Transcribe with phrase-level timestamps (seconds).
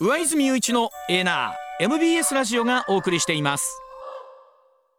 [0.00, 3.82] 上泉雄一のエナー MBS ラジオがお送りしています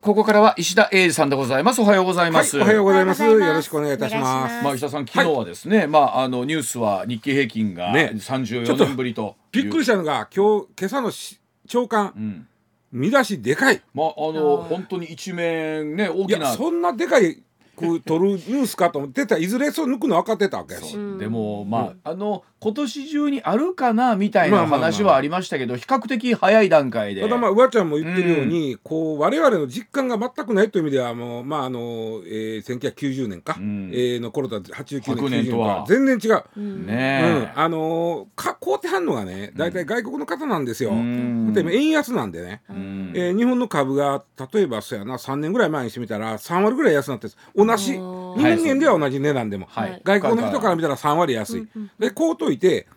[0.01, 1.81] ここからは石田英二さんでございます。
[1.81, 2.57] おはようございます。
[2.57, 3.23] はい、おはようございます。
[3.23, 4.63] ようございますよろしくお願いいたします。
[4.63, 12.47] まあ石田さん昨日はですね、まああのニュースは日経平均がね34年ぶりというびっくりしたのが今日今朝のし朝刊、ん
[12.91, 13.81] 見出しでかい。
[13.93, 17.43] まああの本当に一面ね大いやきなそんなでかい
[17.79, 20.97] こう取るニュースかと思ってたらいずれそう抜くの分かってたわけやし。
[21.17, 27.21] でもまああの今年中にあるかなみたいな話はありましたけど比較的早い段階で。
[27.21, 33.91] ただまあうわちゃんも言ってるように、こう我々の実感が全くないという意味ではもうまああの、えー、1990年か、ん。
[33.93, 36.31] えーの頃とは89 100年90年と年とはは全然違う。
[36.35, 36.85] ねうん。
[36.89, 40.91] え、あのーか買うてはんのがね大体外国の方なんですよ。
[40.93, 41.53] ん。
[41.53, 43.11] でも円安なんでね、ん。
[43.15, 47.33] えー日本の株が例えばそうやな3年ぐらい前にしてみたら3割ぐらい安くなってる
[47.69, 47.93] 同じ。
[47.93, 47.99] 日
[48.43, 50.01] 本円では同じ値段でも、はい。
[50.03, 51.67] 外国の人から見たら3割安い。
[51.97, 52.87] でこうといて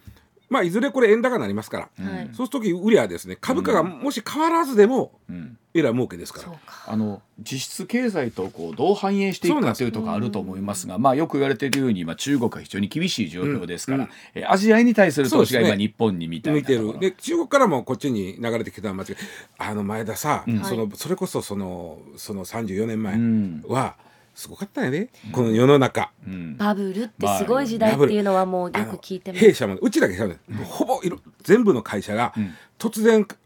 [0.52, 2.24] まあいずれこれ円高になりますから、はい。
[2.26, 5.56] そうするとき売りはですね株価がもし変わらずでも、ん。
[5.74, 6.52] えらい儲けですから。
[6.86, 15.88] あの実質経済とこうどう反映していくかというところあると思いますが、まあよく言われているように、まあ、中国は非常に厳しい状況ですから、えアジアに対する投資が今そうですね。
[15.88, 16.98] 日本にみたいな見てる。
[16.98, 19.16] で中国からもこっちに流れてきたのは間違い。
[19.56, 23.64] あの前田さ、そのそれこそそのその34年前ん。
[23.66, 23.96] は
[24.34, 26.10] すごかったよね、この世の中。
[26.56, 29.42] バブルってすごい時代っていうのはもうよく聞いてます。
[29.42, 32.32] あの弊社もうちだけじゃない、ほぼいろ全部の会社が
[32.78, 33.36] 突然か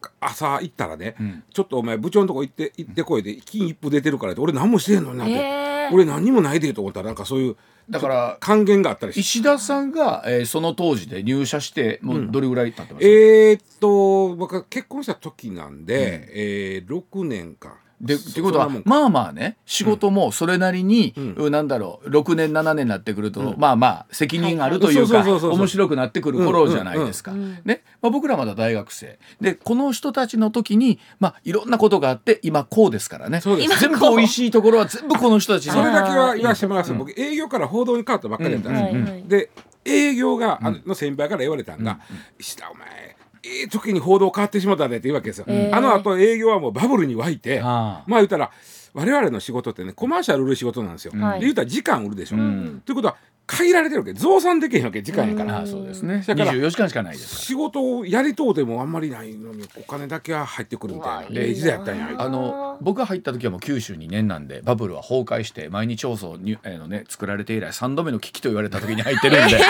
[0.00, 1.16] か朝行ったらね、
[1.52, 7.56] ちょっとお前部長のとこ行って行ってこいで金一封出てるからって俺何もしてんのになって、俺何にもないでと思ったらなんかそういう
[7.88, 9.20] だから還元があったりして。
[9.20, 17.76] 石田さんが、えーその当時で入社してもうどれぐらい経ってます、えーっと僕が結婚した時なんで、えー、6年か。
[18.00, 21.52] でそってことはまあまあね仕事もそれなりに、うん。
[21.52, 27.32] なんだろう6年7年になってくると、まあまあ責任があるというか面白くなってくる頃じゃないですか。
[27.32, 27.82] ね。
[28.02, 29.18] まあ、僕らまだ大学生。
[29.40, 33.40] でこの人たちの時に、まあ、いろんなことがあって今こうですからね。
[33.40, 35.72] 全部美味しいところは全部この人たちに。
[35.72, 39.50] それだけは言わせてもらいます、僕営業から報道に変わったばっかりだったんですで
[39.84, 42.00] 営業が、あの先輩から言われたんが
[42.38, 43.15] 「石田お前
[43.46, 48.50] ええ時に報道変わってしまったね」って言うわけですよ、えーあのあと営業はもうバブルに沸いてまあ言ったら
[48.94, 51.40] 我々の仕事ってねコマーシャル売る仕事なんですよ、はい。
[51.40, 52.82] で言ったら時間売るでしょ、ん。
[52.84, 54.12] ということは限られてるわけ。
[54.12, 55.02] 増産できへんわけ。
[55.02, 56.24] 時間やから、そうですね。
[56.26, 57.36] だから24時間しかないです。
[57.36, 61.54] か仕事をやりとうてもあんまりないのにお金だけは入ってくるみたいな。
[61.54, 62.08] 時代やったんや。
[62.08, 69.58] らあの僕が入った時はもう92年なんでバブルは崩壊して毎日放送に、えーのね、作られて以来3度目の危機と言われた時に入ってるんで。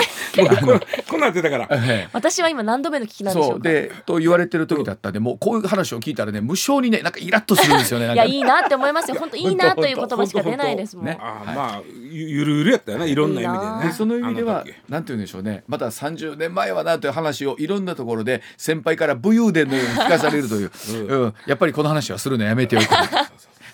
[0.67, 1.67] ここんなんやってたから。
[1.71, 3.53] ええ私は今何度目の聞きなんでしょうか？
[3.53, 3.61] そう。
[3.61, 8.11] でと言われてる時だったんでもうこういう話を聞いたらね無性にねなんかイラッとするんですよね。
[8.13, 9.17] いやいいなって思いますよ。
[9.19, 11.05] 本当いいなという言葉しか出ないですもん。
[11.05, 11.17] ね。
[11.21, 13.07] ああ、まあゆゆるゆるやったよね。
[13.09, 13.91] いろんな意味でね。
[13.91, 14.75] その意味ではあの時。
[14.89, 15.63] なんて言うんでしょうね。
[15.67, 20.71] また30年前はなという話をいろんなところで先輩から武勇伝のように聞かされるという、
[21.07, 21.33] うん。
[21.45, 22.85] やっぱりこの話はするのやめておく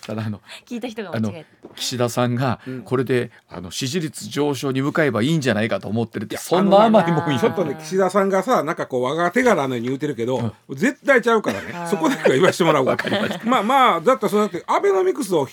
[0.06, 7.38] ただあの聞いた人が間違え岸田さんがこれであの支持率上昇に向かえばいいんじゃないかと思ってるってそんなあまりもいい。
[7.38, 11.88] ちょっとね岸田さんがさなんかこう我が手柄のように言うてるけど、絶対ちゃうからね。
[11.90, 12.84] そこだけは言わしてもらう。
[12.84, 12.98] わ
[13.44, 15.48] まあまあだったらそうやってアベノミクスを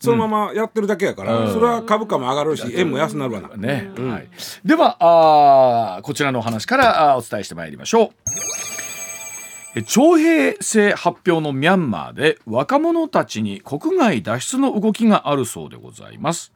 [0.00, 4.28] そのままやってるだけやから、それは株価も上がるし円も安なるわな、ね、はい、
[4.64, 8.69] ではあーこちらのお話からあーお伝えしてまいりましょう。
[9.86, 16.52] 徴兵制発表のミャンマーで若者たちに国外脱出の動きがあるそうでございます。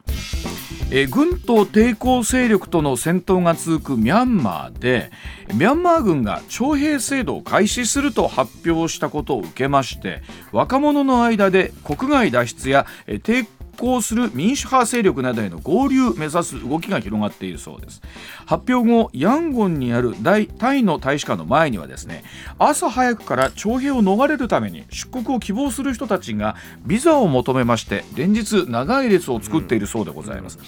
[0.91, 5.11] え軍と抵抗勢力との戦闘が続くミャンマーで
[5.53, 10.21] ミャンマー軍が徴兵制度を開始すると発表したことを受けまして
[10.51, 18.01] 若者の間で国外脱出やえ抵抗する民主派勢力などへの合流を目指す動きが広がっているそうです。
[18.45, 22.23] 発表後ヤンゴンにある大タイの大使館の前にはですね
[22.59, 26.55] 朝早くから徴兵を逃れるために出国を希望する人たちが
[26.85, 30.59] ビザを求めまして連日長い列を作っているそうでございます、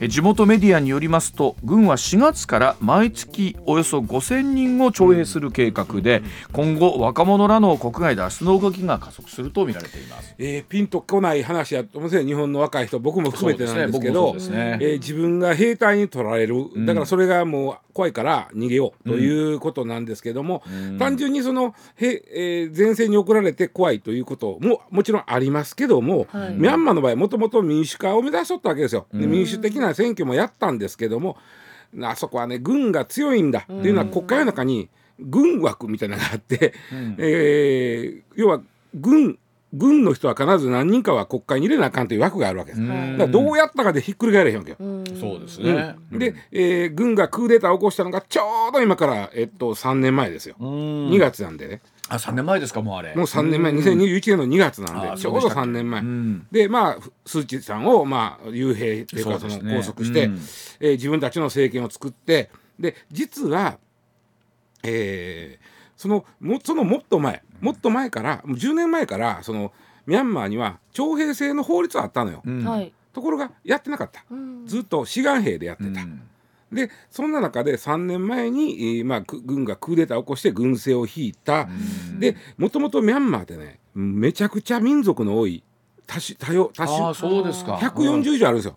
[0.00, 6.22] え地元メディアによりますと軍は4月から毎月およそ5000人を徴兵する計画で
[6.52, 10.34] 今後若者らの国外脱出の動きが加速すると見られています。
[10.38, 16.56] えーピンとこない話やと思うんですよ日本本の若い人僕も含めてなんですけどすねえー自分が兵隊に取られる。
[16.56, 16.86] ん。
[16.86, 20.62] だからそれがもう怖いから逃げようということなんですけども、
[20.98, 26.54] 単純にそのへ、えー前線に送られて怖いということももちろんありますけども、はい。
[26.54, 29.06] ミャンマーの場合もともと民主化を目指しとったわけですよ。
[29.12, 31.36] で民主的な選挙もやったんですけども
[32.02, 34.88] あそこはね軍が強いんだっていうのは国会の中に
[35.20, 36.74] 軍枠みたいなのがあって、
[37.18, 38.60] えー要は
[38.94, 39.38] 軍
[39.74, 42.86] 軍の人は必ず何人かは国会に入れなあかんという枠があるわけです。
[42.86, 44.76] だからどうやったかでひっくり返れへんわけよ。
[44.78, 45.96] うんそうですうんね。
[46.12, 50.56] で、えー軍がクーデターを起こしたのがちょうど今から、えっと、3年前ですよ。
[50.60, 50.66] うん
[51.10, 53.14] 2月なんでねあ三年前ですかもうあれ。
[53.14, 56.00] もう3年前2021年の2月なんでちょうど3年前。
[56.00, 60.34] うんでまあスー・チーさんを、まあ、幽閉っていうかそうの拘束して、うん
[60.80, 63.78] えー自分たちの政権を作ってで実は、
[64.82, 65.73] えー
[66.04, 69.72] そのもそのもっと前もっと前からもう10年前からその
[70.04, 72.42] ミャンマーには徴兵制の法律はあったのよ。
[72.44, 72.62] うん。
[72.62, 72.92] はい。
[73.14, 74.22] ところがやってなかった。
[74.30, 74.66] うん。
[74.66, 76.02] ずっと志願兵でやってた。
[76.02, 76.20] うん。
[76.70, 81.68] でそんな中で3年前に、えーまあ、く軍がクーデターを起こして軍政を引いた、
[82.18, 85.64] でもともとミャンマーってねめちゃくちゃ民族の多い
[86.06, 87.08] 多種多様多あ種。
[87.08, 87.74] あそうですか。
[87.76, 88.76] 140以上あるんですよ。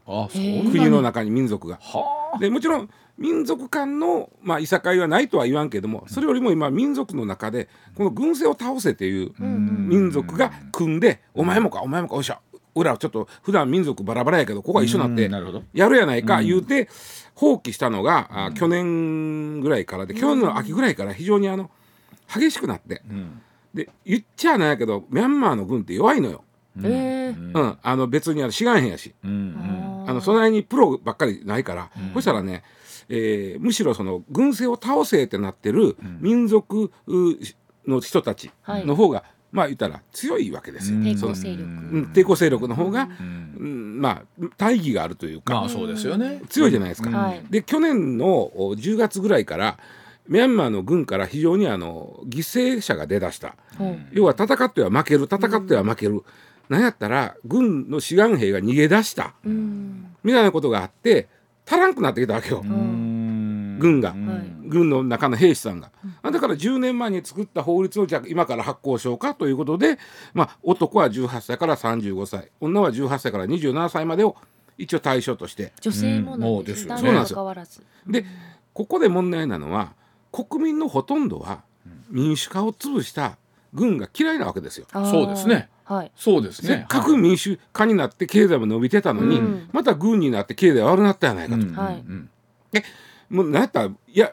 [0.71, 1.77] 国の中に民族が。
[1.81, 12.39] はでもちろん民族間の、まあ、いさかいはないとは言わんけどもそれよりも今民族の中でこの軍政を倒せっていう民族が組んで「お前もかお前もかおっしゃ
[12.75, 15.23] 俺らちょっと普段民族バラバラやけどここは一緒になって
[15.73, 16.89] やるやないか言うて
[17.33, 21.69] 放棄したのが、あ去年ぐらいからで去年の秋ぐらいから非常にあの
[22.27, 23.01] 激しくなって。
[23.73, 26.43] で言っちゃなんやけどミャンマーの軍って弱いのよ、
[26.83, 27.77] えーうん。
[27.81, 29.13] あの別にあの志願兵やし。
[29.23, 30.09] うんうん。
[30.09, 32.63] あのその辺にプロばっかりないから、そしたらね、
[33.09, 37.35] えーむしろその軍政を倒せってなってる民族う
[37.87, 40.99] の人たちの方が、まあ言ったら強いわけですよ。
[40.99, 41.63] 抵その抗勢力。
[41.63, 43.99] うん抵抗勢力の方が、うん。
[44.01, 46.41] まあ大義があるというか、まあそうですよね。
[46.49, 47.09] 強いじゃないですか。
[47.09, 47.41] はい。
[47.49, 49.77] で去年のお10月ぐらいから
[50.27, 53.83] ミャンマーの軍から非常にあの犠牲者が出だした、う。
[53.83, 56.23] ん要は戦っては負ける戦っては負ける、
[56.69, 59.33] なんやったら軍の志願兵が逃げ出した。
[59.45, 60.15] うん。
[60.23, 61.27] みたいなことがあって
[61.65, 63.77] 足らんくなってきたわけよ、うん。
[63.79, 64.17] 軍が、はい。
[64.67, 65.91] 軍の中の兵士さんが。
[66.21, 69.97] あだから10年前に作った法律をじゃあ今から発行しようかということで、
[70.33, 74.35] まあ、男は18歳から35歳女は18歳から27歳までを
[74.77, 75.73] 一応対象として。
[75.81, 76.85] 女性もなんです。
[76.85, 76.91] うん。
[76.91, 77.35] 男そうなんですよ。
[77.39, 77.81] 女関わらず。
[78.07, 78.25] で
[78.73, 79.93] ここで問題なのは
[80.31, 81.63] 国民のほとんどは
[82.09, 83.37] 民主化を潰した
[83.73, 84.85] 軍が嫌いなわけですよ。
[84.91, 86.67] そうですねはいそうですね。
[86.67, 91.61] せっかく民主化になって経済も伸びてたのに、うんまた軍になって経済悪くなったやないかと。
[91.61, 92.29] うんはいうん
[93.29, 94.31] もうなんやったらいや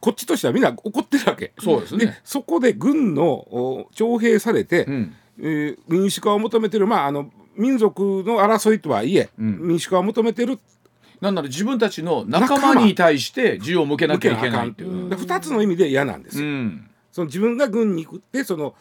[0.00, 1.52] こっちとしてはみんな怒ってるわけ。
[1.58, 2.20] そうですね。
[2.24, 10.58] そこで軍のお徴兵されて、うんえー民主化を求めてる、まあ、あの民族の争いとはいえ、うん民主化を求めてる
[11.20, 15.08] なんなら自分たちの仲間に対して銃を向けなきゃいけないっていう。
[15.08, 16.46] で2つの意味で嫌なんですよ。
[16.46, 18.74] うんその自分が軍に行ってその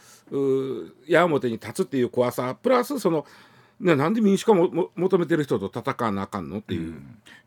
[1.08, 3.28] 矢面に立つっていう怖さプラスその
[3.80, 6.96] ななんで民主化もも求めてる人と戦わなあかんのっていう、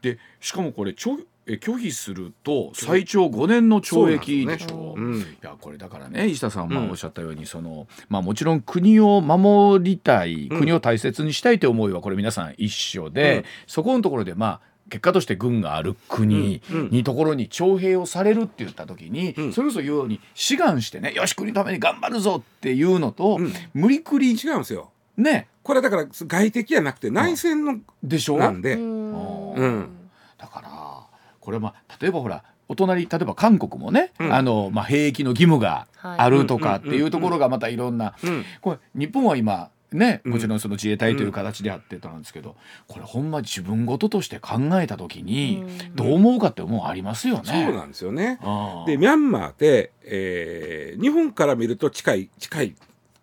[0.00, 4.94] でしかもこれちょえ拒否すると最長5年の懲役でしょ。
[4.96, 5.20] うん。
[5.20, 6.90] いやこれだからね石田さんまあうん。
[6.90, 10.58] おっしゃったようにその、まあ、もちろん国を守りたいうん。
[10.60, 13.44] 国を大切にしたいという思いはこれ皆さん一緒で、うん。
[13.66, 19.52] そこのところでまあ結果として軍がある国にところに徴兵をされるって言った時に、うん。
[19.52, 23.52] それこそ言うように志願してねよし国のために頑張るぞっていうのと、うん。
[23.74, 24.90] 無理くり違うんですよ。
[25.16, 25.48] ね。
[25.62, 28.38] これだから外敵じゃなくて内戦のでしょ？
[28.38, 29.52] なんで、うん。
[29.54, 29.88] うん。
[30.38, 30.70] だから
[31.40, 34.32] これまあ例えばほらお隣例えば韓国もね、うん。
[34.32, 38.44] あのまあ、兵役の義務があるとかっていうところがまたいろんな、うん。
[38.60, 40.32] これ日本は今ねうん。
[40.32, 42.56] もちろんその自衛隊という形であってたんですけど、
[42.88, 45.94] これほんま自分事として考えた時にうん。
[45.94, 47.42] どう思うかって思うありますよね。
[47.44, 48.38] そうなんですよね。
[48.86, 52.74] でミャンマーって、えー日本から見ると近い近い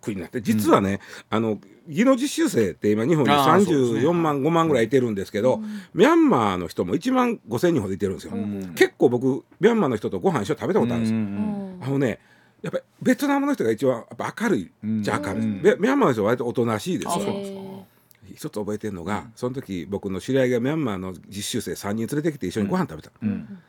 [0.01, 4.09] 国になって実はね、あの技能実習生って今日本にあーそうですね。
[4.09, 5.61] 34万5万ぐらいいてるんですけど、
[5.93, 8.35] ミャンマーの人も1万5千人ほどいてるんですよ。
[8.35, 8.73] ん。
[8.75, 11.19] 結構僕ミャンマーの人とご飯一緒に食べたことあるんですよ。
[11.19, 11.79] うん。
[11.81, 12.19] あのね
[12.63, 17.85] やっぱりベトナムの人が一番やっぱ明るいじゃ明るい、ミャンマーの人は割とおとなしいですあよ
[18.33, 23.59] 一つ覚えてるのが、その時僕の知り合いがミャンマーの実習生3人連れてきて一緒にご飯食べた、うん。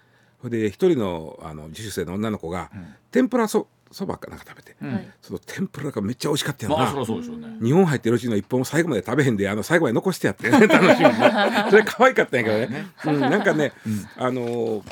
[0.40, 2.70] それで一人のあの実習生の女の子が、
[3.10, 4.92] 天ぷらそそばかなんか食べて、うん。
[4.92, 7.48] はいその天ぷらがめっちゃ美味しかったよな、まあそうでしょうね。
[7.60, 13.72] 日本入ってるうちの一本も最後まで食べへんであの最後まで残してやって、楽しみそれ可愛かったんやけどね、うん、なんかね、
[14.16, 14.82] あのー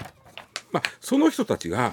[0.72, 1.92] まあ、その人たちが、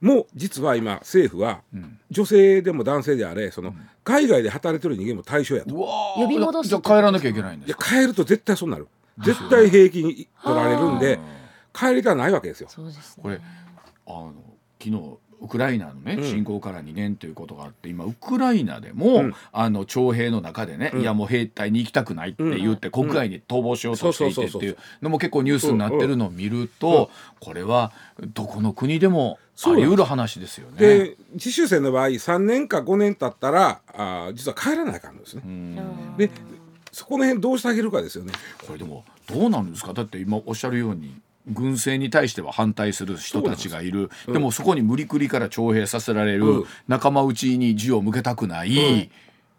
[0.00, 1.98] もう実は今政府はん。
[2.10, 3.74] 女性でも男性であれその
[4.04, 5.74] 海外で働いてる人間も対象やと。
[5.74, 6.22] うわー。
[6.22, 7.94] 呼び戻すじゃあ帰らなきゃいけないんですか？
[7.94, 8.88] いや帰ると絶対そうなる。
[9.18, 11.18] 絶対兵役に取られるんで
[11.72, 12.68] 帰りたないわけですよ。
[12.68, 13.22] そうですね。
[13.22, 13.40] これ
[14.06, 14.34] あの
[14.80, 16.24] 昨日ウクライナのね、うん。
[16.24, 19.34] 侵攻から2年ということがあって今ウクライナでも、ん。
[19.52, 21.00] あの徴兵の中でね、うん。
[21.00, 27.92] いやもう兵隊に行きたくないって言って、国外に逃亡しようとしていてっていうのも結構ニュースになってるのを見ると、これは
[28.34, 30.78] どこの国でもあり得る話ですよね。
[30.78, 35.42] で実習生の場合3年か5年経ったらあー実は帰らないかんのですね。
[35.44, 36.16] うん。
[36.16, 36.30] で
[36.92, 38.32] そこの辺どうしてあげるかですよね。
[38.66, 39.92] これでもどうなんですか？
[39.92, 44.10] だって今おっしゃるように軍政に対しては反対する人たちがいる。
[44.26, 46.64] で,、もそこに無理くりから徴兵させられる、うん。
[46.86, 49.10] 仲間内に銃を向けたくない、ん。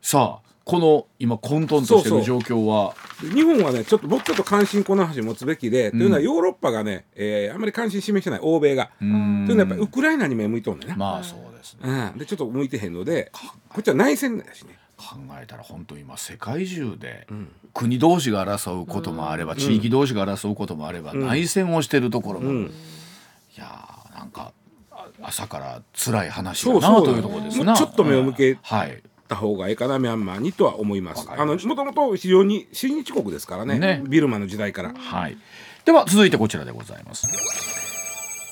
[0.01, 2.93] さあこの今混沌としてる状況は？
[3.23, 8.91] で日本はねちょっともうちょっと関心この話持つべきで、というのはヨーロッパがね、えーあんまり関心示してない欧米が。
[8.99, 10.95] というのはやっぱりウクライナに目向いとんねんな。
[10.95, 12.11] まあそうですね。
[12.13, 13.31] うん、でちょっと向いてへんので
[13.67, 14.78] こっちは内戦だしね。
[14.99, 17.47] 考えたら本当今世界中でん。
[17.73, 22.65] 国同士が争うこともあれば、地域同士が争うこともあれば、内戦をしてるところも、うん。
[22.65, 24.51] いやーなんか
[24.91, 27.75] あ朝から辛い話だなというところですな。
[27.75, 29.01] ちょっと目を向けはい。
[29.29, 31.27] た方がいいかなミャンマーにとは思います。
[31.29, 33.79] あのもともと非常に親日国ですからね。
[33.79, 34.03] ね。
[34.07, 34.93] ビルマの時代から。
[34.93, 35.37] はい。
[35.85, 37.27] では続いてこちらでございます。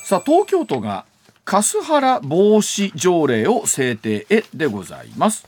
[0.03, 1.05] さあ東京都が
[1.43, 5.47] カスハラ防止条例を制定へでございます。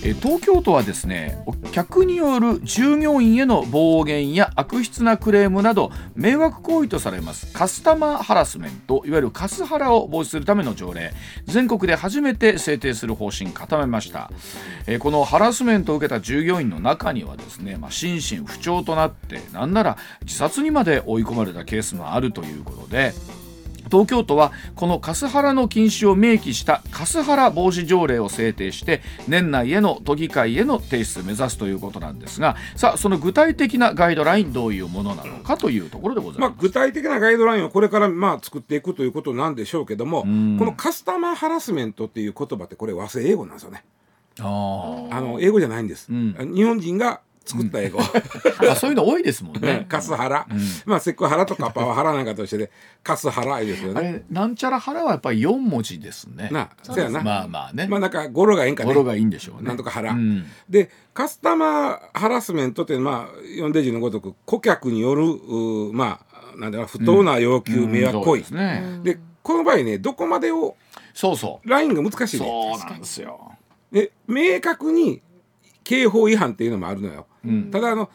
[0.00, 7.52] 東京都はですね客による従業員への暴言や悪質なクレームなど迷惑行為とされます。
[7.52, 11.12] カスタマーハラスメントいわゆるカスハラを防止するための条例。
[11.44, 14.30] 全国で初めて制定する方針固めました、
[15.00, 23.12] このハラスメントを受けた従業員の中にはですね、まあ、心身不調となってなんなら自殺にまで追い込まれたケースもあるということで
[23.90, 36.60] 東京都はこのカスハラの禁止を明記したカスハラ防止条例を制定して年内への都議会への提出を目指すということなんですがさあその具体的なガイドラインどういうものなのかというところでございまあ、ます。
[36.60, 43.84] 具体的なガイドラインをこれからまあ作っていくということなんでしょうけども、んこのカスタマーハラスメントっていう言葉ってこれ和製英語なんですよね。
[44.38, 46.10] ああの英語じゃないんです。
[46.12, 47.20] ん日本人が
[47.50, 47.98] 作った英語。
[48.00, 49.86] ーあそういうの多いですもんね。
[49.88, 50.46] カスハラ、
[50.86, 52.70] まあセクハラとかパワハラなんかとしてで
[53.02, 54.12] カスハラですよあね。
[54.12, 56.48] れなんちゃらハラはやっぱり4文字ですね。
[56.52, 57.20] なあ、そうやな。
[57.22, 57.86] まあまあね。
[57.88, 58.88] まあなんか語呂がいいんかね。
[58.92, 59.68] 語呂がいいんでしょうね。
[59.68, 65.24] なんとか腹、うんでカスタマーハラスメントってまあ読んで字のごとく顧客による
[65.92, 66.20] ま
[66.54, 69.02] あなんだろう不当な要求、迷惑行為。
[69.02, 70.76] でこの場合ねどこまでを
[71.14, 71.68] そうそう。
[71.68, 73.52] ラインが難しいねそうなんですよ。
[73.90, 75.20] で明確に
[75.84, 77.70] 刑法違反っていうのもあるのよ、ん。
[77.70, 78.10] ただあの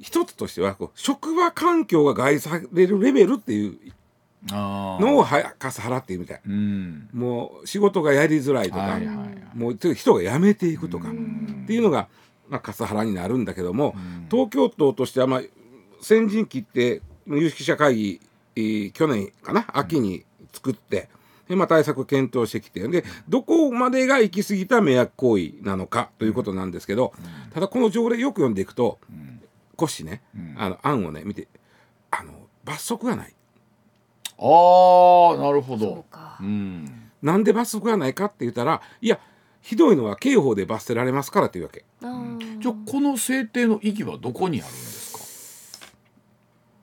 [0.00, 3.78] 一つとしてはこう職場環境が害されるレベルっていう
[4.50, 6.40] のをはカスハラっていうみたい。
[6.46, 7.08] うん。
[7.12, 9.28] もう仕事がやりづらいとか、はいはいはい。
[9.54, 11.12] もう人が辞めていくとかっ
[11.66, 12.08] ていうのが、
[12.48, 13.94] まあ、カスハラになるんだけども、
[14.30, 15.40] 東京都としては、まあ、
[16.00, 18.20] 先陣切って有識者会議、
[18.56, 21.08] えー去年かな秋に作って。
[21.48, 27.12] でまあ、対策検討してきてでどこまでが行き過ぎた迷惑行為なのかということなんですけど、
[27.52, 28.98] ただこの条例よく読んでいくと、
[29.76, 30.22] コッシーね、
[30.56, 31.48] あの案をね見て
[32.10, 32.32] あの
[32.64, 33.34] 罰則がない
[34.38, 36.04] ああなるほそうど。
[36.10, 37.10] かうん。
[37.22, 39.18] なんで罰則がないかって言ったらいや
[39.60, 41.84] ひどいのは刑法で罰せられますからというわけ
[42.60, 45.86] じゃあこの制定の意義はどこにあるんですか？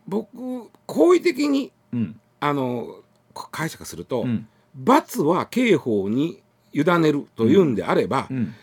[0.07, 2.19] 僕好意的にうん。
[2.39, 3.00] あの
[3.31, 4.47] 解釈すると、うん。
[4.75, 6.41] 罰は刑法に
[6.73, 8.53] 委ねるというんであれば、うん。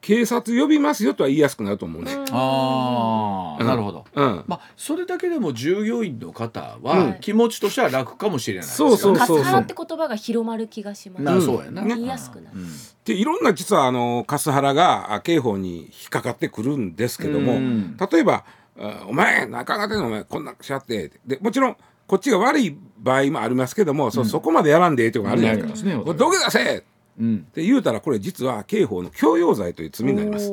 [0.00, 2.16] 警察呼びますよとは言いやすくなると思うね。
[2.30, 4.06] ああ、なるほど。
[4.14, 8.96] うん、まあそれだけでも従業員の方うはん気持ちとしては楽かもしれないですよね。
[8.96, 11.22] そうそうカそうスハラって言葉が広まる気がします。
[11.22, 11.82] なそうやな。
[11.82, 12.58] ね言いやすくなる。
[12.58, 12.68] うん
[13.04, 18.44] でいろんな実はあのカスハラがあ刑法に引っかかってくるんですけども、うん例えば
[18.78, 21.76] あ「お前中がてんのお前こんなしゃって」でもちろん
[22.10, 26.14] こっちが悪い場合もありますけども、そそこまでやらんでええとかあるじゃないですか。
[26.14, 26.82] 土下座せえっ
[27.20, 27.38] うん。
[27.54, 30.48] て言うたらこれ実は刑法の強要罪という罪になります。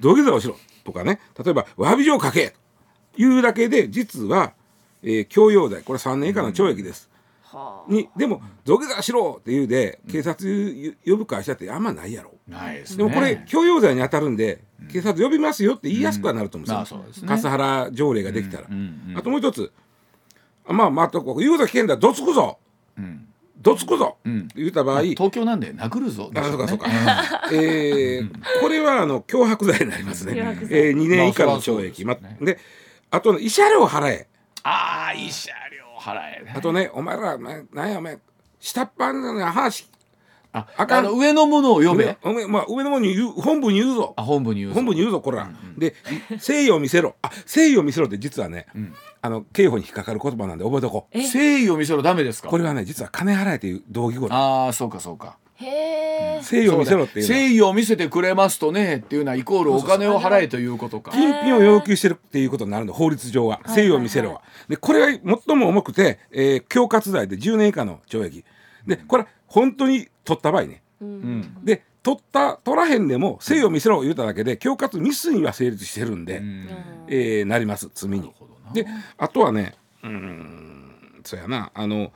[0.00, 2.54] 土下座をしろとかね例えば詫び状を書け
[3.14, 4.54] というだけで実は、
[5.02, 7.10] えー強要罪これ3年以下の懲役です。
[7.42, 12.32] はあにでも土下座しろって言うで警察呼ぶ会社ってあんまないやろ。
[12.48, 12.96] ないですね。
[12.96, 17.00] でもこれ強要罪に当たるんで警察呼びますよって言いやすくはなると思うんまあですよ。
[17.00, 17.28] そうですね。
[17.28, 18.68] カスハラ条例ができたら。
[19.16, 19.85] あともう一つあ
[20.68, 21.96] まあまあとこ言うこと聞けんだ。
[21.96, 22.58] どつくぞ。
[22.98, 23.26] うん。
[23.58, 24.48] どつくぞ、うん。
[24.54, 26.30] 言った場合、東京なんで殴るぞ。
[26.34, 26.88] あそうかそうか。
[26.88, 26.90] ん。
[27.52, 28.30] えー
[28.60, 30.34] これはあの脅迫罪になりますね。
[30.36, 32.04] えー、2年以下の懲役。
[32.04, 32.52] まりゃそうですね。
[32.54, 32.58] で
[33.10, 34.28] あとね慰謝料払え。
[34.62, 36.52] ああ慰謝料払えね。
[36.54, 38.18] あとねお前らなんやお前
[38.60, 39.88] 下っ端の話
[40.56, 42.16] ああの上のものを読め。
[42.22, 44.14] お前まあ、上の方に言う本部に言うぞ。
[44.16, 44.74] あ本部に言うぞ。
[44.76, 45.94] 本部に言うぞこら、で
[46.30, 47.16] 誠意を見せろ。
[47.20, 48.66] あ誠意を見せろって実はね、
[49.20, 51.18] あの刑法に引っかかる言葉なんで覚えとこう。
[51.18, 51.22] え？
[51.22, 52.48] 誠意を見せろダメですか？
[52.48, 54.34] これはね実は金払えという同義語だ。
[54.36, 55.36] ああそうかそうか。
[55.58, 61.12] へえ誠意を見せろっていう誠意を見せてくれますとねっていうのはイコールお金を払えということか。
[61.12, 63.60] 金品を要求してるっていうことになるの法律上は。
[63.64, 64.42] 誠意を見せろは。
[64.68, 68.44] でこれが最も重くて、えー、恐喝罪で10年以下の懲役。
[68.86, 70.82] でこれ本当に取った場合ね。
[71.00, 71.64] うん。
[71.64, 76.68] で取った取らへんでも誠意を見せろ言うただけで恐喝未遂には成立してるんで、うん。
[77.08, 78.30] えーなります罪に。
[78.74, 81.70] であとはねうーんそうやな。
[81.72, 82.12] あの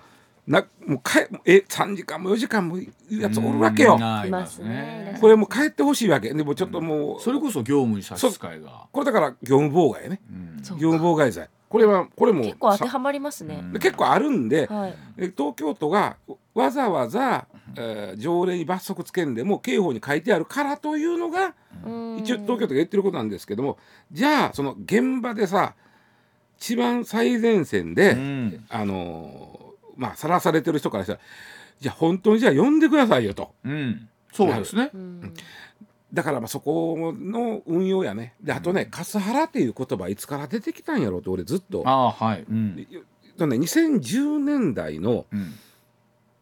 [0.47, 2.79] なもうかええ3時間も4時間も
[3.11, 3.99] やつおるわけよ。
[5.21, 6.33] これもう帰ってほしいわけ。
[6.35, 8.87] でもちょっともう、それこそ業務に差し支えが。
[8.91, 10.21] これだから業務妨害やね。
[10.29, 10.57] うん。
[10.79, 11.49] 業務妨害罪。
[11.69, 13.63] これはこれも結構当てさはまりますね。
[13.75, 14.93] 結構あるんで、は
[15.37, 16.17] 東京都が
[16.53, 17.47] わざわざ、
[17.77, 22.17] えー条例に罰則つけんでも刑法に書いてあるからというのがうん。
[22.19, 23.79] 一応東京都が言ってることなんですけども
[24.13, 25.75] じゃあその現場でさ
[26.59, 28.67] 一番最前線で、うん。
[28.69, 31.21] あのーまあさらされてる人からしたら
[31.81, 33.53] じゃあ本当にじゃあ呼んでくださいよと。
[33.65, 34.09] うん。
[34.33, 34.91] そうですね。
[34.95, 35.35] うん。
[36.13, 38.35] だからまあそこの運用やね。
[38.43, 41.83] であとね、カスハラっていう言葉いつから出てきたんやろうと俺ずっと。
[41.87, 42.45] ああはい。
[42.49, 42.77] うん。
[42.77, 42.87] ね、
[43.39, 45.55] 2010年代の、うん。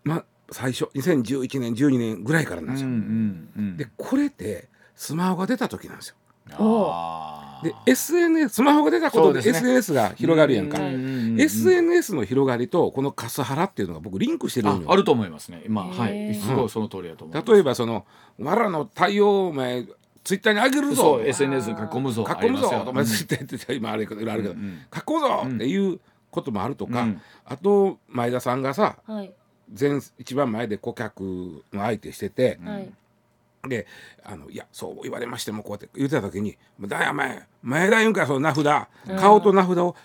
[0.04, 2.88] ま、最初2011年12年ぐらいからなんですよ。
[2.88, 6.16] うんうんでこれってスマホが出た時なんですよ。
[7.62, 10.78] で SNS スマホが出たことで SNS が広がるやんか。
[10.78, 14.84] うんうんうん SNS の広がりとこのカスハラっていうのが僕リンクしてるんよ。
[14.88, 15.62] ああると思いますね。
[15.66, 16.34] 今はい。
[16.34, 17.52] すごいその通りだと思います。
[17.52, 18.06] 例えばその
[18.40, 19.86] 「お前らの対応お前
[20.24, 22.24] ツイッターに上げるぞ」SNS に書き込むぞ。
[22.26, 24.60] 書き込むぞお前ツイッターやってた今あれいろいろあるけど、うん。
[24.60, 26.00] うん書こうぞっていう
[26.30, 27.20] こともあるとか、うん。
[27.44, 29.32] あと前田さんがさはい
[29.78, 32.92] 前一番前で顧客の相手してて、はい。
[33.68, 33.86] で
[34.24, 38.64] あのいやそう言われましてもこうやって言ってた時に「だや前前田言うんかその名札、
[39.20, 39.96] 顔と名札を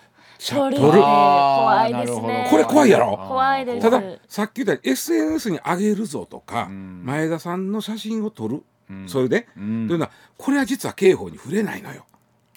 [0.43, 0.81] シャ取る。
[0.81, 2.47] 取る怖いですね。
[2.49, 3.17] これ怖いやろ。
[3.29, 3.81] 怖いです。
[3.81, 7.05] たださっき言ったように SNS に上げるぞとか、ん。
[7.05, 9.07] 前田さんの写真を撮る、ん。
[9.07, 9.87] それで、うん。
[9.87, 12.05] というのはこれは実は刑法に触れないのよ。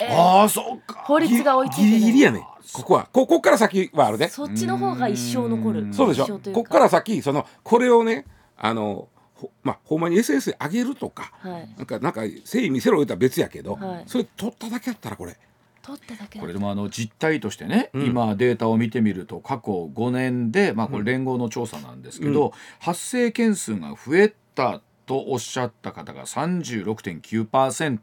[0.00, 1.02] ああそうか。
[1.04, 2.46] 法律が追いついてないギリギリやね。
[2.72, 3.08] ここは。
[3.12, 4.28] ここっから先はあるね。
[4.28, 6.40] そっちの方が一生残るそうでしょ。
[6.52, 11.68] こっから先そのこれをねあのほまあほんまに SNS で上げるとか、はい。
[11.76, 14.02] なんかなんか誠意見せろ言ったら別やけど、はい。
[14.06, 15.36] それ撮っただけやったらこれ。
[15.82, 18.06] 取っただけだこれでもあの実態としてね、うん。
[18.06, 27.98] 今データを見てみると過去5年で、まあ、これ連合の調査なんですけど、発生件数が増えたとおっしゃった方が36.9%、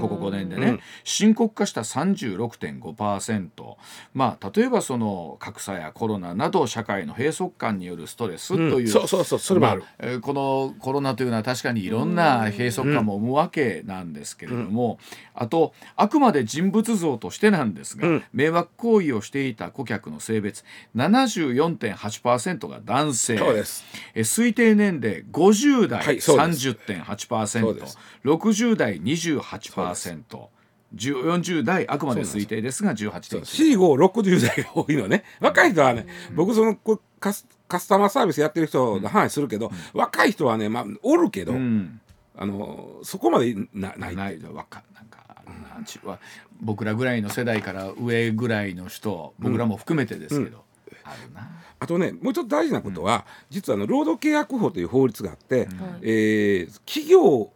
[0.00, 0.80] ここ5年でね、うん。
[1.04, 3.76] 深刻化した36.5%
[4.14, 8.88] まあ例えばその格差やコロナなど社会の閉塞感によるストレスという、うん。
[8.88, 9.38] そうそうそう。
[9.38, 9.84] それもある。
[10.20, 14.98] このコロナというのは確かにいろんな閉塞感も生むわけなんですけれども、
[15.34, 18.24] あとあくまで人物像としてなんですが、うん。
[18.32, 20.64] 迷惑行為をしていた顧客の性別
[20.96, 23.38] 74.8%が男性。
[23.38, 23.84] そうです。
[24.14, 26.02] えー推定年齢50代。
[26.04, 27.98] はいそうですそう30.8%、です。
[28.24, 30.48] 60代28%。
[30.94, 35.24] 40代あくまで推定ですが18.9% 4560代が多いのね。
[35.40, 42.00] 若い人はね、僕そのこカスカスタマーサービスやってる人の話するけど、若い人はね、まあ、おるけど、うん。
[42.36, 44.16] あのそこまでなない。
[44.16, 46.18] ないわかなんか
[46.60, 50.64] 僕らぐらいの世代から上ぐらいの人僕らも含めてですけど、
[51.10, 51.48] あるな。
[51.78, 55.68] あとねもうちょっと大事なことは、実はあの労働契約法という法律があって、
[56.02, 57.50] えー企業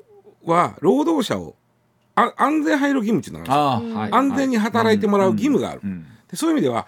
[0.45, 1.57] は労働者を
[2.15, 6.07] あ安全配慮義務っていうのがあるんですはい安全に働いてもらう義務がある、うん。
[6.31, 6.87] でそういう意味では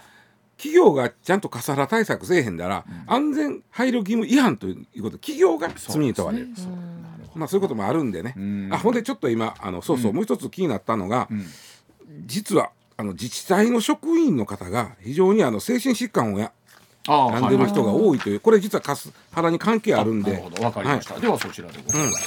[0.56, 6.48] 企業がちゃんとカスハラ対策せえへんだら、安全配慮義務違反ということ企業が罪に問われる。
[6.56, 6.72] そう,、
[7.38, 8.72] まあ、そういうこともあるんでね、ん。
[8.72, 11.28] あほんでちょっと今あのそうそう、もう一つ気になったのが、
[12.24, 16.52] 実はあの自治体の職員の方が非常にあの精神疾患をや
[17.06, 20.32] あ病んでる人が多いという、これ実はカスハラに関係あるんで。
[20.32, 20.62] なるほど。
[20.62, 22.18] わかりました、ではそちらでございます、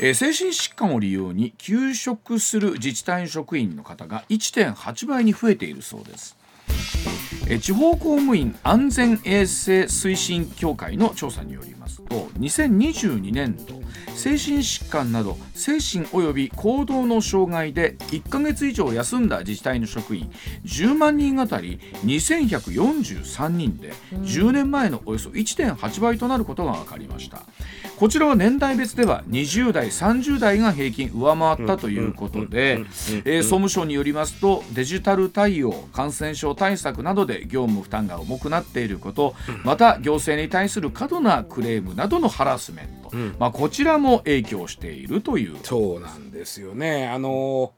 [0.00, 6.37] えー精神疾患を理由に休職する自治体の職員の方が1.8倍に増えているそうです
[7.48, 13.78] え地方公務員安全衛生推進協会の調査によりますと2022年度
[14.14, 20.30] 精神疾患など精神及び行動の障害で1ヶ月以上休んだ自治体の職員
[20.64, 27.42] 10万人あたり2143人で10年前のおよそ1.8倍となることが分かりました。
[27.98, 32.84] こちらは年代別では20代30代が平均上回ったということで
[33.24, 45.56] え総務省によりますとデジタル対応感染症対策などどで業務負担が重くなっていること、また行政に対する過度なクレームなどのハラスメント、まあ、こちらも影響しているという。
[45.62, 47.08] そうなんですよね。
[47.08, 47.70] あのー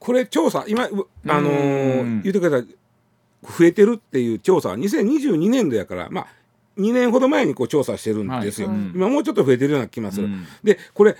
[0.00, 2.66] これ調査今うあの言ってください。
[3.42, 6.26] 増えてるっていう調査は2022年度やからまあ
[6.76, 8.76] 2年ほど前にこう調査してるんですよ、はい。
[8.76, 8.92] うん。
[8.94, 10.46] 今もうちょっと増えてるような気がする、うん。
[10.62, 11.16] でこれ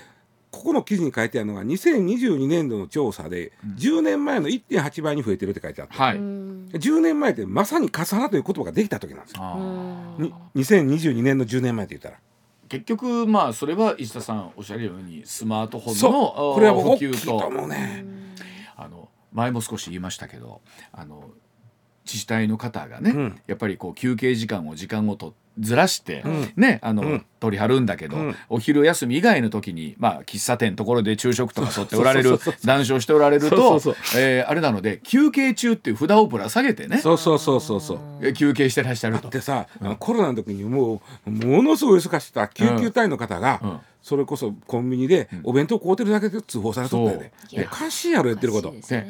[0.55, 9.43] ここの記事に書いてあるのが2022年度の調査で10年前の1.8倍に増えてるって書いてあって、はい、10年前ってまさにカスハラという言葉ができた時なんですよ。
[9.43, 10.21] あー。
[10.21, 12.19] に2022年の10年前って言ったら。
[12.69, 16.55] 結局まあそれは石田さんおっしゃるようにスマートフォンのそう。
[16.55, 18.05] これは大きい及とと思うね、
[18.77, 20.61] あの前も少し言いましたけど
[20.93, 21.31] あの
[22.05, 23.41] 自治体の方がね、うん。
[23.45, 26.53] やっぱりこう休憩時間を時間をとずらして、ん。
[26.55, 27.25] ねあの、うん。
[27.39, 28.35] 取り張るんだけど、うん。
[28.49, 36.97] お昼休み以外の時にまあ喫茶店ところで昼食とか取っておられる談笑しておられるとあれなので休憩中っていう札をぶら下げてね。
[36.97, 37.99] そうそうそうそうそう。
[38.21, 39.29] え休憩してらっしゃると。
[39.29, 39.41] で。
[39.41, 39.67] さ、
[39.99, 43.79] コロナの時にもうものすごい忙しかった救急隊の方が、うん。
[44.05, 47.31] それこそコンビニでお弁当買うてるだけで通報されとったよね。
[47.57, 48.71] おかしいやろ言ってること。
[48.87, 49.07] で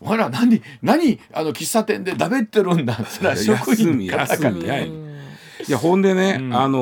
[0.00, 4.66] おお前ら何何あの喫茶店でだべってるんだってな職員の方が休み。
[4.66, 4.86] や
[5.60, 6.54] いいやほんでね、うん。
[6.54, 6.78] あの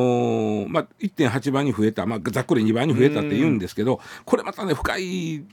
[0.66, 5.44] ーまあ、1.8倍に増えた、まあ、ざっくり2倍に増えたって言うんですけど、これまたね深い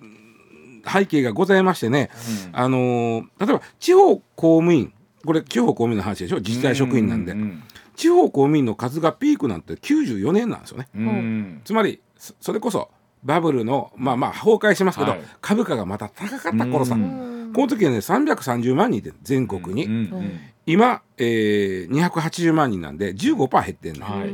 [0.88, 2.10] 背景がございましてね、
[2.54, 4.22] あのー例えば地方公
[4.60, 4.94] 務員
[5.26, 6.38] これ地方公務員の話でしょ？
[6.38, 7.64] 自治体職員なんで、うん
[7.96, 10.90] 地方公務員の数がピークなんて94年なんですよね。
[10.96, 11.62] うんうん。
[11.64, 12.90] つまりそそれこそ
[13.26, 15.22] バブルのまあまあ崩壊しますけど、はい。
[15.42, 17.52] 株価がまた高かった頃さ、うん。
[17.54, 24.30] この時はね330万人で全国に、うんうん今、えー、280万人なんで15%減ってんの、はい。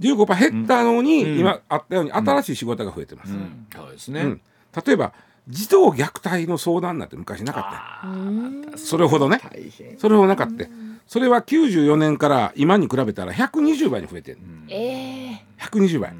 [0.00, 1.38] 15%減ったのに、うん。
[1.38, 3.66] 今あったように新しい仕事が増えてます、うん。
[3.72, 4.22] そうですね。
[4.22, 4.40] うん。
[4.84, 5.12] 例えば
[5.48, 7.60] 児童虐待の相談なんて昔なか
[8.04, 8.78] った。
[8.78, 9.40] それほどね。
[9.98, 10.64] それほどなかった。
[10.64, 10.68] よ
[11.10, 16.14] それは94年から今に比べたら120倍に増えてる、ええ120倍、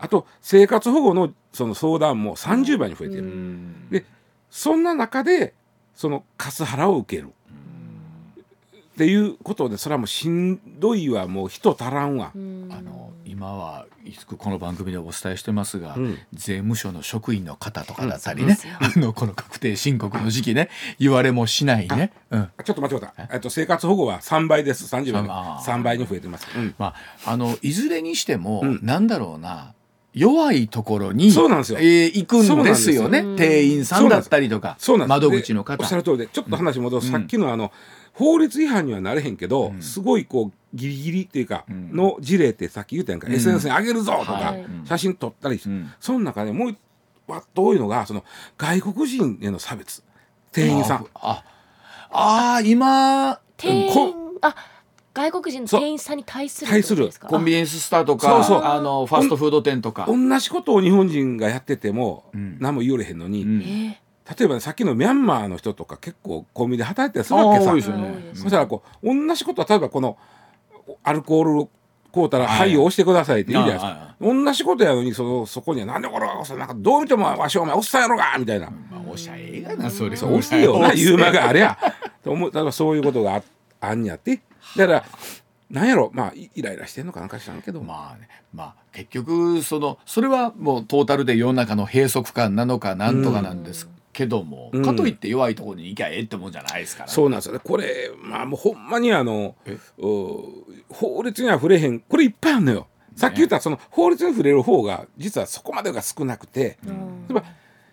[0.00, 4.04] あと生活保護のその相談も30倍に増えてる、うんで
[4.50, 5.54] そんな中で
[5.94, 22.12] そのカスハラを受ける、っていうことでそれはもうしんどいわもう人足らんわ、あの今はいつこの番組でお伝えしてますが、うん税務署の職員の方とかだったりね、 あのこの確定申告の時期ね言われもしないね。
[22.30, 22.48] うん。
[22.64, 23.28] ちょっと待ってください。
[23.32, 23.36] え？
[23.36, 24.92] っと生活保護は3倍です。
[24.92, 26.48] 30倍あー3倍に増えてます。
[26.56, 29.74] うんまああのいずれにしても、うんなんだろうな。
[30.12, 31.78] 弱いところにそうなんですよ。
[31.78, 33.22] えー行くんですよね。
[33.36, 34.76] 店員さんだったりとか。
[35.06, 35.76] 窓口の方。
[35.78, 37.10] でおっしゃる通りで、ちょっと話戻す。
[37.10, 37.72] さっきのあの
[38.12, 41.94] 法律違反にはなれへんけど、すごいこうギリギリっていうか、ん。
[41.94, 43.32] の事例ってさっき言ったやんか、ん。
[43.32, 44.66] SNS に上げるぞとか、はい。
[44.84, 45.92] 写真撮ったりして、うん。
[46.00, 46.76] その中でもう
[47.28, 48.24] わっと多いのがその
[48.58, 50.02] 外国人への差別？
[50.50, 51.06] 店員さん。
[51.14, 51.44] あ
[52.10, 54.56] ああ今店員こあ
[55.12, 57.10] 外国人の店員さんに対する対する。
[57.26, 58.64] コンビニエンススターとかそうそう。
[58.64, 62.58] あのファストフード店とか、同じことを日本人がやってても、ん。
[62.60, 63.62] 何も言われへんのに、うん。
[63.62, 64.00] え
[64.38, 67.96] 例えばさっきのミャンマーの人とか結構コンビニで働いてたりするわけさ。
[67.96, 70.16] ねですそしたらこう同じことは例えばこの
[71.02, 71.68] アルコールを
[72.14, 78.70] 買うたら「ははいい、押してください」って言うじゃないですあか同じことやのにそのそこには「なんでこれなんかどう見てもわしお前おっさんやろが」みたいな。
[78.70, 80.16] まあおしゃれがなそれ。
[80.16, 81.76] そう押してよな言う間がありゃ
[82.22, 83.42] と思う例えばそういうことがあ
[83.80, 84.40] あんにやって
[84.76, 85.04] だから
[85.70, 88.28] なんやろまあイイライラしてんのかなんか知らんけど、まあね。
[88.52, 94.84] まあ結局そのそれはもうトータルで世の中の閉塞感なのかなんとかなんですけども、うん。
[94.84, 97.52] かといって弱いところに行きゃええってもんじゃないですから、そうなんですよ。
[97.52, 99.54] ねこれまあもうほんまにあの
[100.88, 102.00] 法律には触れへん。
[102.00, 102.86] これいっぱいあるのよ。
[103.14, 106.92] さっき言ったその法律に触れる方が実はそこまでが少なくて、例
[107.30, 107.44] えば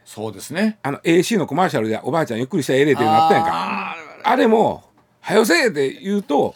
[0.06, 0.80] そうですね。
[0.82, 3.98] あの AC のコマーシャルでおばあちゃんゆっくりしたらええでっていうのあったやんか。
[4.24, 4.84] あれも
[5.28, 6.56] 「はよせえ」って言うと、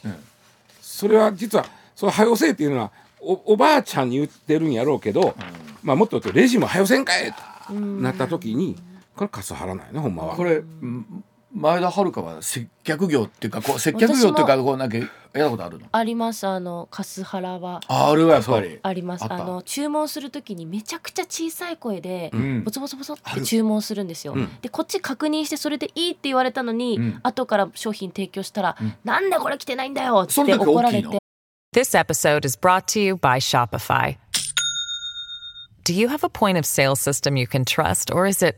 [0.82, 5.36] それは実はその「はよせえ」っていうのはおおばあちゃんに言ってるんやろうけど、
[5.84, 7.36] まあもっと言うとレジも「はよせんかい!」って
[7.74, 8.78] なった時に
[9.14, 10.38] これカス払わないねほんまは。
[10.38, 11.06] これん
[11.54, 15.88] 前田遥は接客業っていうかこう接客業っていうかこうなんかやったことあるの？
[15.92, 17.82] ありますあのカスハラは。
[17.88, 18.80] あるわやっぱり。
[18.82, 19.26] あります。
[19.28, 22.64] あの注文するときにめちゃくちゃ小さい声で、ん。
[22.64, 24.50] ボソボソボソって注文するんですよ、ん。
[24.62, 27.20] でこっち確認してそれでいいって言われたのに、ん。
[27.24, 31.12] 後から商品提供したら、なんでこれ来てないんだよってその時怒られ大きいの？
[31.12, 31.18] て
[31.74, 34.18] This episode is brought to you by Shopify.
[35.84, 38.58] Do you have a point of sale system you can trust, or is it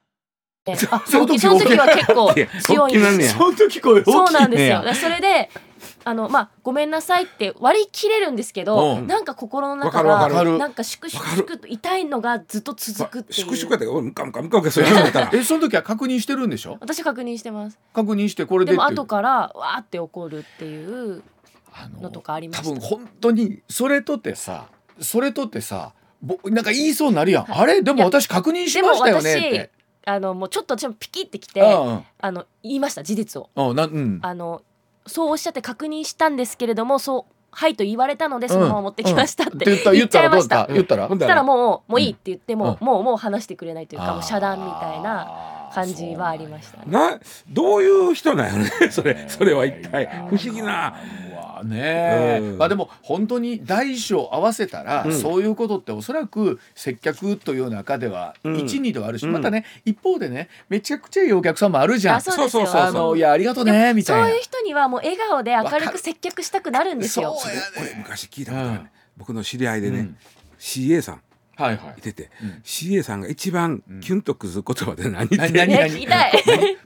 [1.05, 4.13] その時は結構強いんですその時声大きいね。
[4.13, 4.83] そうなんですよ。
[4.93, 5.49] それで、
[6.03, 9.07] あのまあごめんなさいって割り切れるんですけど、うん。
[9.07, 13.55] なんか心の中がなんか粛々粛々と痛いのがずっと続くっていう。
[13.55, 15.31] 粛々やったら俺ムカムカムカムカそうやったら。
[15.33, 16.77] えその時は確認してるんでしょ？
[16.79, 17.79] 私確認してます。
[17.93, 21.23] 確認してこれでも後からわーって怒るっていう
[21.73, 22.69] あののとかありました。
[22.69, 24.67] 多分本当にそれとってさ
[24.99, 27.81] それとってさぼなんか言いそうになるやん、あれ？
[27.81, 29.71] でも私確認しましたよねっ私て
[30.05, 33.49] あのもうちょっと私もピキってきて、うんあの言いました事実を。
[33.55, 34.19] うなうん。
[34.21, 34.61] あの
[35.07, 39.59] そうおっしゃって確認したんですけれども、そうはいと言われたのでそのまま持ってきましたっうん。
[39.59, 40.29] て言った言言っちゃいった？
[40.29, 40.73] らどうだました。
[40.73, 41.07] 言ったら？
[41.07, 41.17] ほん。
[41.17, 45.57] だそしたらもうもういいって言っても、うもうもう話してくれないというかもう遮断みたいな。
[45.73, 46.83] 感じはありましたね？
[46.87, 49.25] などういう人なんやろねそれ。
[49.29, 50.05] それは一体。
[50.29, 50.97] 不思議な
[51.63, 51.79] ね。
[51.81, 52.57] え、うん。
[52.57, 55.13] まあでも本当に大小合わせたら、うん。
[55.13, 58.59] そういうことっておそらく接客という中ではうん。
[58.59, 59.31] 一二ではあるし、うん。
[59.31, 62.15] またね一方でねめちゃくちゃいいお客さんもあるじゃん。
[62.17, 62.81] あそうそうそうそう。
[62.81, 64.27] あのいやありがとうねみたいな。
[64.27, 64.41] そういう。
[64.41, 67.35] 人にはもう笑顔で明るく接客したくなるんですよ。
[67.37, 70.17] そうやこれ昔聞いたことあるね、僕の知り合いでね、うん。
[70.59, 71.21] CA さん。
[71.55, 71.99] はいはい。
[71.99, 72.01] い。
[72.01, 72.61] てて、うん。
[72.63, 75.67] CA さんが一番キュンとくる言葉で何って、何何？
[75.67, 76.33] ね聞きたい。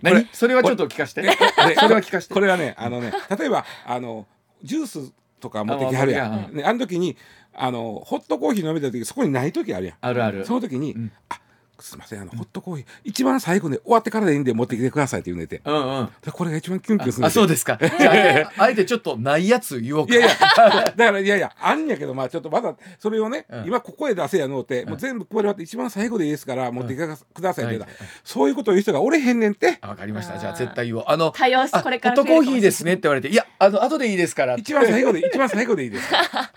[0.01, 1.23] 何それはちょっと聞かせて。
[1.79, 2.33] それは聞かせて。
[2.33, 4.27] これはねあのね例えばあの
[4.65, 7.15] ジュースとか持ってきはるやん、ね、あの時に
[7.53, 9.97] あのホットコーヒー飲みたい時そこにない時あるやん。
[10.01, 10.45] あるある。
[10.45, 11.11] その時に、ん。
[11.29, 11.39] あ
[11.85, 16.09] すいませんあのホットコーヒー一番最後で終わってからでいいんで持ってきてくださいって言うねてうんうん。
[16.23, 17.77] でこれが一番キュンキュンするあそうですか。
[17.77, 20.15] ああえてちょっとないやつ言おうか。
[20.15, 20.35] いやいや
[20.97, 30.39] だからいやいやあんやけどまあちょっとまだそれをね、うん今ここへ出せやのうて、もう全部配り終わって一番最後でいいですから持ってきてくださいって言うたら、はいそういうことを言う人がおれへんねんってあわかりました。
[30.39, 31.03] じゃあ絶対言おう。
[31.07, 34.55] あの多様あこれからホットコーヒーですねって言われて、いやあの後でいいですから。
[34.55, 36.51] 一番最後で一番最後でいいですから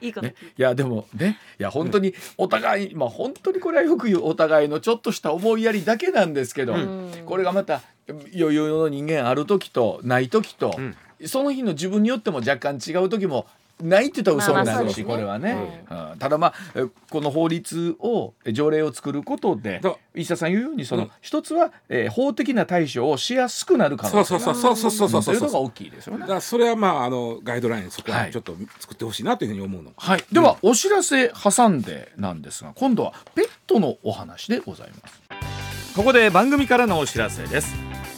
[0.00, 0.26] いいこと。
[0.26, 1.38] ね、いやでもね。
[1.58, 7.10] いや本当にお互い、まあ本当にこれはよく言うお互いのちょっとした思いやりだけなんですけど、ん。
[7.26, 10.96] これがまた余裕の人間ある時とない時と、ん。
[11.26, 13.46] その日の自分によっても若干違う時も
[13.80, 16.18] ないって言ったら嘘になるし、これはね、うん。
[16.18, 19.80] ただまあえこの法律をえ条例を作ることで
[20.14, 21.10] 石田さん言うようにその、うん。
[21.20, 24.16] 一つは、えー法的な対処をしやすくなる可能性。
[24.16, 24.54] がそうそう。
[24.54, 26.20] そうそうそうそうそうというのが大きいですよね。
[26.20, 26.34] だか。
[26.34, 28.32] らそれはまああのガイドラインそこははい。
[28.32, 35.22] ちょっと作ってほしいなというふうに思うの、はい、では、お知らせ挟んでなんですが今度はペットのお話でございます。
[35.96, 37.74] ここで番組からのお知らせです。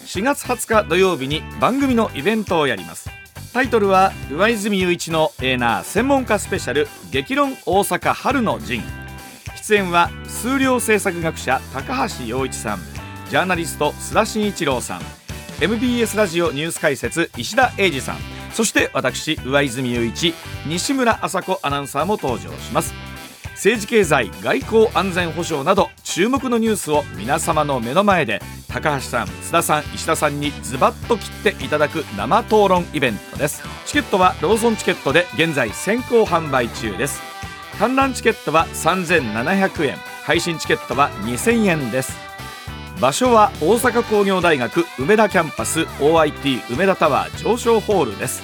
[0.07, 3.11] 4月20日土曜日に番組のイベントをやります
[3.55, 8.83] タイトルは上泉雄一のエーナー専門家スペシャル激論大阪春の陣。
[9.55, 12.81] 出演は数量政策学者高橋洋一さん。
[13.31, 15.03] ジャーナリスト須田慎一郎さん。
[15.61, 18.17] MBS ラジオニュース解説石田英二さん。
[18.53, 20.35] そして私上泉雄一
[20.67, 22.93] 西村麻子アナウンサーも登場します。
[23.55, 33.63] 政治経済外交安全保障など注目のニュースを皆様の目の前で高橋さん須田さん石田さんにズバッと切っていただく生討論イベントです。
[33.87, 37.23] チケットはローソンチケットで現在先行販売中です。
[37.79, 42.17] 観覧チケットは3700円配信チケットは2000円です。
[43.01, 48.43] 場所は大阪工業大学梅田キャンパス OIT 梅田タワー上昇ホールです。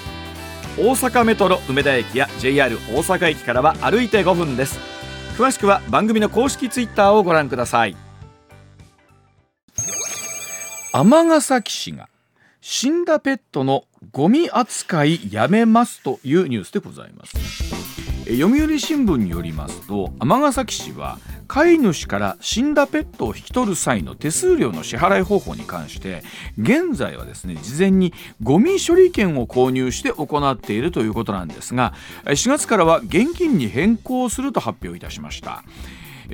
[0.78, 4.89] 大阪メトロ梅田駅や JR 大阪駅からは歩いて5分です。
[5.40, 7.96] 詳しくは番組の公式ツイッターをご覧ください。
[10.92, 12.09] 尼崎市が
[12.72, 17.36] 死んだペットのゴミ扱いやめますというニュースでございます。
[18.26, 26.22] 読売新聞によりますと尼崎市は飼い主から死んだペットを引き取る際の手数料の支払い方法に関して
[26.58, 31.92] 現在はですね事前にゴミ処理券を購入して行っているということなんですが
[32.24, 35.64] 4月からは現金に変更すると発表いたしました。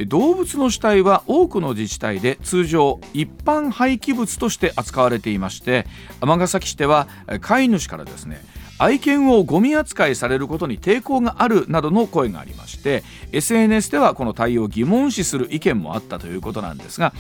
[0.05, 5.87] 動物の死体は多くの自治体で通常一般廃棄物として扱われていまして
[6.21, 7.09] 尼崎市では
[7.41, 8.45] 飼い主からですね
[8.79, 17.12] 愛犬をゴミ扱いされることに抵抗があるなどの声がありまして SNS ではこの対応を疑問視する意見もあったということなんですが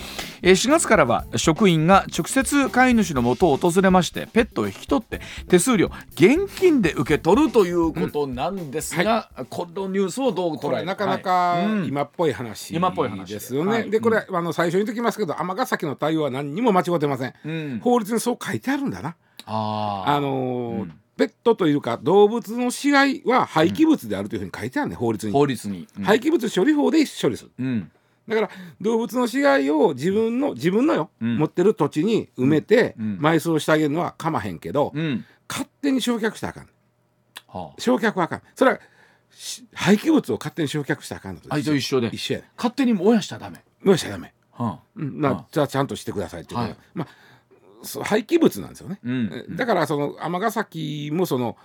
[0.42, 11.66] えー4月からは職員が直接飼い主の元を訪れましてペットを引き取って手数料現金で受け取るということなんですが、このニュースをどう捉えなかなはかい。
[11.66, 11.86] うん。
[11.86, 13.32] 今っぽい話今っぽい話。
[13.32, 13.70] ですよね。
[13.70, 13.90] はい。
[13.90, 17.34] でこれ、あの最初に言っときますけど尼崎の対応は何にも間違ってません。
[17.44, 17.80] うん。
[17.82, 19.14] 法律にそう書いてあるんだな。
[19.46, 25.32] ああのーうんペットというか動物の死骸は廃棄物であるというふうに書いてあるね、法律に。
[25.32, 26.04] 法律に、うん。
[26.04, 27.50] 廃棄物処理法で処理する。
[27.58, 27.90] うん。
[28.28, 28.50] だから
[28.80, 31.38] 動物の死骸を自分の自分のよ、うん。
[31.38, 33.18] 持ってる土地に埋めてうん。
[33.20, 35.24] 埋葬してあげるのはかまへんけど、うん。
[35.48, 36.68] 勝手に焼却したらあかん。
[37.48, 38.42] は焼却はあかん。
[38.54, 38.80] それは
[39.30, 42.00] し廃棄物を勝手に焼却したらあかんのと一緒。
[42.00, 42.08] で。
[42.08, 43.64] 一緒やね勝手に燃やしちゃダメ。
[43.82, 45.20] 燃やしちゃダメ、はうん。
[45.20, 46.76] なうんじゃあちゃんとしてくださいっていうはい。
[46.94, 47.08] まあ
[47.86, 51.56] 廃棄物なんですよね、うんだからその尼崎もその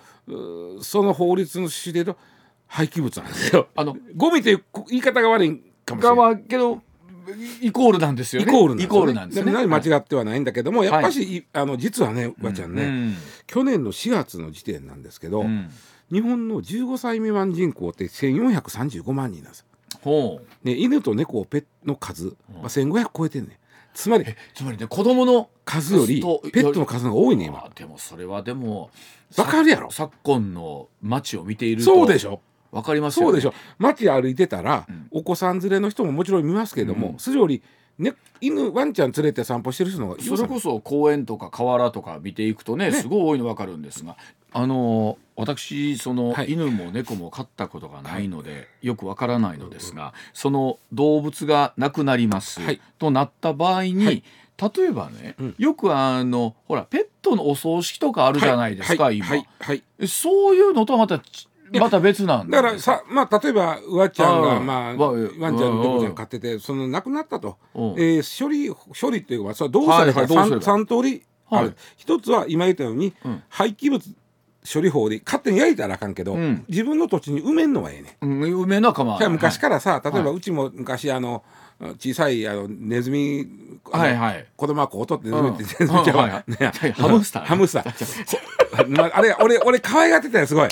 [0.82, 2.22] その法律の趣旨で言うと
[2.68, 3.68] 廃棄物なんですよ。
[3.76, 6.34] あのゴミという言い方が悪いかもしれがない。
[6.34, 6.82] はけど
[7.62, 8.52] イコールなんですよね。
[8.52, 9.52] イコールなんですよね。
[9.52, 9.88] 間はい。
[9.88, 15.70] 違ってはないんだけども、やっぱし、いあの実はねわちゃんね、うん去年の4月の時点なんですけど、うん。
[16.12, 19.66] 日本の15歳未満人口って1435万人なんですよ。
[20.02, 20.68] ほう。
[20.68, 23.58] ね、犬と猫ペットの数は1500超えてんねん
[23.94, 27.60] つまりつまりね子供の数よりとペットの数の方が多いねん今。
[27.60, 28.90] あでもそれはでも
[29.38, 29.92] わかるやろ。
[29.92, 32.42] さ昨今の街を見ているとそうでしょ。
[32.72, 33.54] わかりますよ、ね、そうでしょ。
[33.78, 35.08] 街歩いてたら、ん。
[35.12, 37.20] お子さん連れの人ももちろん見ますけども、うん。
[37.20, 37.62] それより、
[38.00, 44.18] ね、犬ワンちゃん連れて散歩してる人のそれこそ公園とか河原とか見ていくとねすごい多いのわかるんですが
[44.54, 46.52] あの私その、はい。
[46.52, 52.82] 犬も猫も飼ったことがないので、よくわからないのですが、その動物が亡くなります、はい。
[53.00, 54.24] となった場合に、はい。
[54.78, 55.56] 例えばね、うん。
[55.58, 59.48] よくあのほらペットのお葬式とかあるじゃないですか、今、はい。
[59.60, 59.84] はい。
[60.00, 60.08] はい。
[60.08, 61.48] そういうのとはまたち
[61.80, 62.62] また別なんだ。
[62.62, 67.84] からさまあ例えばワンちゃんがうんまあわワンちゃん猫ちゃん飼っててその亡くなったと、うん。
[67.98, 71.76] えー処理処理っていうかそれはどうされはいたらはいどうすれば 3, 通りある、はい。
[71.98, 73.44] 一つは今言ったように、うん。
[73.50, 74.04] 廃棄物
[74.72, 76.66] 処理法で勝手に焼いたらあかんけど、うん。
[76.68, 78.42] 自分の土地に埋めんのはええねん。
[78.44, 81.44] うん、梅の構わない昔からさ例えばはうちも昔あの
[81.98, 83.48] 小さいあのネズミ
[83.92, 84.46] はいはい。
[84.56, 85.68] 子供がこう取ってネズミってうん。
[85.68, 86.52] ネズミちゃうわはいはい。
[86.52, 87.48] ねはいハムスターね。
[87.48, 88.38] ハムスター
[88.88, 90.70] まああれ俺俺可愛がってたよすごい。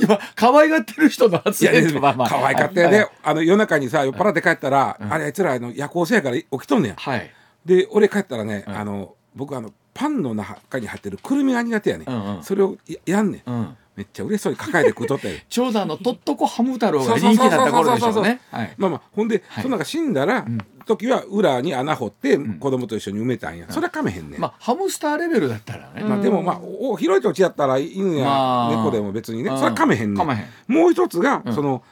[0.00, 2.28] 今可愛がってる人の発言とまあまあ。
[2.28, 2.90] 可愛かったよ。
[2.90, 3.06] ね。
[3.22, 6.94] あの夜中にさ酔っ払って帰ったら、あれあいつらあの夜行性やから起きとんねん。
[6.94, 7.30] はい。
[7.64, 8.76] で俺帰ったらね、うん。
[8.76, 12.42] あの僕あのパンの中に入ってるくるみが苦手やね、うんうん。
[12.42, 13.50] それをややんねん。
[13.50, 15.34] うんめっちゃ嬉しそうに抱えて食うとったよ。
[15.48, 18.40] ちょうどあのとっとこハム太郎が人気だった頃でしょうね。
[18.52, 18.74] はい。
[18.78, 19.62] まあまあほんで、はい。
[19.64, 20.58] その中死んだら、ん。
[20.86, 24.40] 時は裏に穴掘って子供と一緒に埋めたんや、それはかめへんねん。
[24.40, 26.02] まあハムスターレベルだったらね。
[26.04, 28.76] まあでもまあお広い土地やったら犬やまあ。
[28.76, 29.56] 猫でも別にね、うん。
[29.56, 30.24] それはかめへんね
[30.68, 31.52] もう一つが、うん。
[31.52, 31.82] その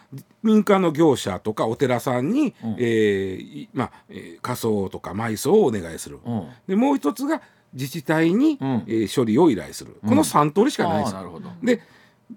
[0.45, 2.77] 民間の業者とかお寺さんに、うん。
[2.79, 6.49] えーいまあえー火葬とか埋葬をお願いする、うん。
[6.69, 7.42] でもう一つが
[7.73, 8.85] 自治体に、うん。
[8.87, 11.40] えー処理を依頼する、この3通りしかないんですど。
[11.62, 11.83] で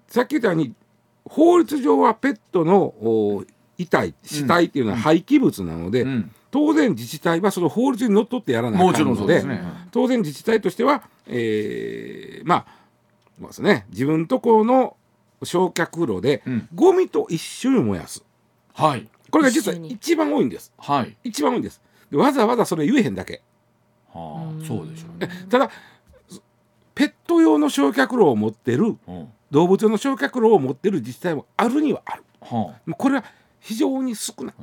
[0.08, 0.74] さっき言ったように
[1.24, 3.44] 法律上はペットのお
[3.78, 6.30] 遺体死体っていうのは廃棄物なので、うん。
[6.50, 9.62] 当然自治体はその法律にのっとってやらないもちろんそうですね。
[9.92, 12.66] 当然自治体としては、えーまあ
[13.38, 13.86] ますね。
[13.90, 14.96] 自分とこの
[15.42, 16.68] 焼却炉で、うん。
[16.74, 18.24] ゴミと一緒に燃やす。
[18.74, 19.08] はい。
[19.30, 20.72] これが実は一番多いんです。
[20.76, 21.16] はい。
[21.24, 21.80] 一番多いんです。
[22.10, 23.42] でわざわざそれ言えへんだけ。
[24.12, 25.30] はあそうでしょうね。
[25.48, 25.70] ただ
[26.94, 32.24] ペット用の焼却炉を持ってるうん動物用の焼却炉を持ってる自治体もあるにはある。
[32.40, 33.24] はもうこれは
[33.60, 34.54] 非常に少ない。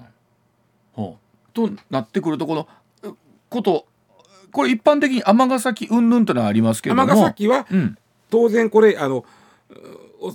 [0.97, 1.17] あはあ。
[1.54, 2.67] となってくるとこの
[3.04, 3.15] う
[3.50, 3.86] こと
[4.52, 7.12] これ一般的に尼崎云々というのはありますけれども。
[7.12, 7.97] 尼崎はうん。
[8.30, 9.26] 当然これあの
[10.19, 10.34] お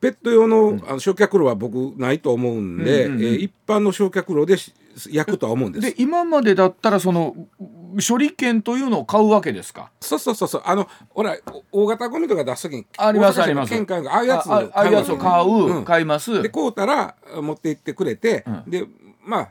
[0.00, 3.24] ペット用の,、あの焼却炉は僕ないと思うんで、うんうんうん。
[3.24, 4.74] えー一般の焼却炉でし
[5.10, 5.86] 焼くとは思うんです。
[5.86, 7.34] で今までだったらその
[8.08, 9.90] 処理券というのを買うわけですか？
[10.00, 10.62] そうそうそうそう。
[10.64, 11.36] あのほら
[11.72, 13.70] お大型ゴミとか出す時にありますあります。
[13.70, 15.84] 県会がああいうやつああやつを買う、うん。
[15.84, 16.42] 買います。
[16.42, 18.70] で買うたら持って行ってくれて、うん。
[18.70, 18.86] で
[19.24, 19.48] まあ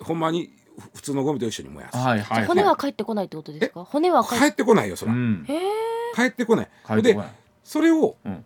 [0.00, 3.84] ほんまにふ普通のゴミと一緒に燃やす、はいはい骨は帰ってこないってことですか？
[3.84, 5.44] 骨は帰っ帰ってこないよそら、うん。
[5.48, 5.60] へえ
[6.14, 6.66] 帰ってこない。
[6.66, 7.30] で帰ってこない。
[7.64, 8.44] それを、うん。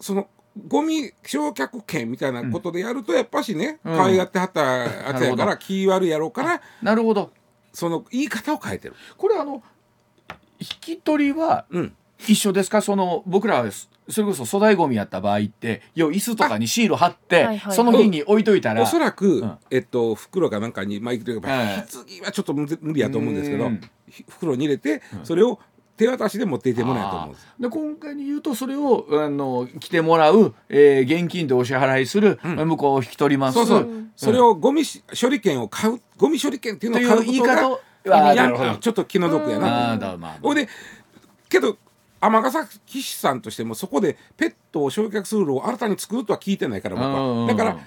[0.00, 0.28] その
[0.68, 3.96] ゴミ焼却券みたいなことでやるとやっぱしね、うん。
[3.96, 7.32] 可愛がってはったやつやから気悪いやろうからなるほど。
[7.72, 8.94] その言い方を変えてる。
[9.16, 9.62] これあの
[10.58, 11.96] 引き取りはうん。
[12.26, 12.80] 一緒ですか？
[12.80, 19.58] その僕らはそれこそ粗大ごみやった場合って要は椅子とかにシール貼って、はいはいその日に置いといたら、おそらく、うん。
[19.70, 23.70] えっと、袋かなんかに、まあ、いくというか、はい棺はちょっと無無理やと思うんですけど
[24.30, 25.58] 袋に入れて、それを
[25.96, 27.46] 手渡しで持っていってもらえると思うんです。
[27.58, 33.54] で今回に言うとそれをあの来てもらう、えー現金でお支払いする、向こうを引き取ります。
[33.54, 34.12] そうそう、ん。
[34.16, 37.24] それをゴミし処理券を買うゴミ処理券っていうのを買うこ
[38.04, 38.78] とが言い方？
[38.78, 39.98] ちょっと気の毒やな。
[39.98, 40.68] と思で
[41.48, 41.76] けど
[42.20, 47.46] 尼崎市さんとしてもそこでペットを焼却する炉を新たに作るとは聞いてないから僕うんうんうん。
[47.46, 47.78] はだから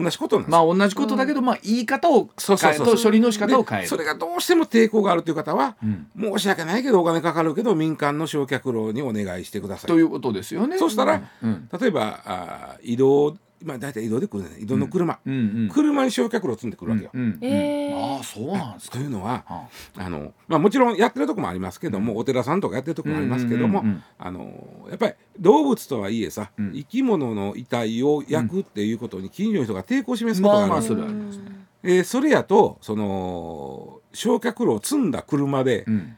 [0.00, 0.50] 同じことなんです。
[0.50, 3.84] まあ同じことだけど、まあ言い方を変えと処理の仕方を変える。
[3.84, 6.08] でそれがどうしても抵抗があるという方は、ん。
[6.18, 9.88] 申し訳ないけどお金かかるけど民間の焼却炉にお願いしてください。
[9.88, 10.78] ということですよね。
[10.78, 11.68] そうしたら、うん。
[11.80, 17.10] 例えばあー移動まあ大体移動で来るね移動の車、うんうん車に焼却炉を積んでくるわけよ。
[17.12, 18.16] うんうんえー。
[18.16, 18.98] ああそうなんですか。
[18.98, 20.10] というのははあ。
[20.10, 24.04] の、まあ、もちろんやってるとこもありますけども、お寺さんとかやってるとこもありますけども、うんうんうんうん。
[24.18, 26.72] あのやっぱり動物とはいえさ、うん。
[26.72, 31.44] 生き物の遺体を焼くっていうことに近所の人が抵抗を示すことがある、まあまあそれはありますね。
[31.82, 36.16] えーそれやとその焼却炉を積んだ車でうん。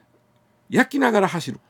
[0.68, 1.60] 焼きながら走る、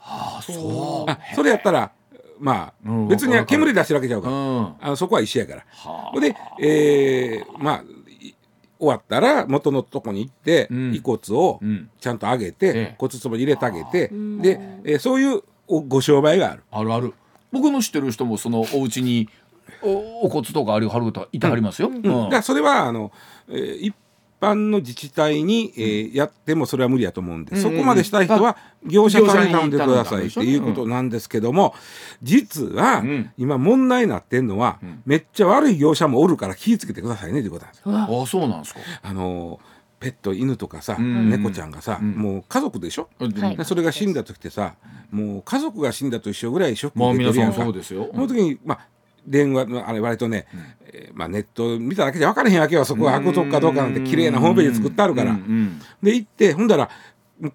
[0.00, 1.10] ああそう。
[1.10, 1.90] あそれやったら
[2.38, 4.74] まあうん別に煙出してるわけちゃうから、うん。
[4.80, 5.64] あのそこは一緒やから。
[5.70, 7.84] はほんで、えーまあ
[8.20, 8.34] い
[8.78, 10.94] 終わったら元のとこに行って、うん。
[10.94, 11.90] 遺骨をうん。
[12.00, 12.94] ちゃんと上げて、ええ。
[12.98, 14.42] 骨壺に入れてあげて、ん。
[14.42, 16.62] で、えーそういうおご商売がある。
[16.70, 17.14] あるある。
[17.52, 19.28] 僕の知ってる人もそのお家に
[19.82, 22.02] おお骨とかあるはる方いてはりますよ、うん。
[22.02, 23.12] だからそれはあの、
[23.48, 23.94] えー一
[24.44, 31.74] 般の自治体に、えーやってもそれは無理やと思うんで、うんそこまでしたい人は業者さんに頼んでくださいっていうことなんですけども、
[32.22, 33.30] 実は、うん。
[33.38, 35.02] 今問題になってんのは、ん。
[35.06, 37.96] めっちゃ悪い業者もおるから気ぃつけてくださいねということなんですよ。
[37.96, 38.80] ああそうなんですか。
[39.02, 39.58] あの
[40.00, 41.30] ペット犬とかさ、ん。
[41.30, 42.12] 猫ちゃんがさ、うん。
[42.12, 43.32] もう家族でしょ、うん。
[43.32, 44.74] はそれが死んだ時ってさ
[45.10, 47.64] もう家族が死んだと一緒ぐらいショックまあ皆さん受けてるやんか。
[47.64, 48.10] そうですよ。
[48.12, 48.93] その時にまあ
[49.26, 50.46] 電話のあれ割とね、
[50.86, 52.84] えーまあ、ネット見ただけじゃ分からへんわけよ。
[52.84, 55.30] そこが悪徳かどうかなんて綺麗なホームページ作ってあるから。
[55.32, 56.90] うんうんで行ってほんだら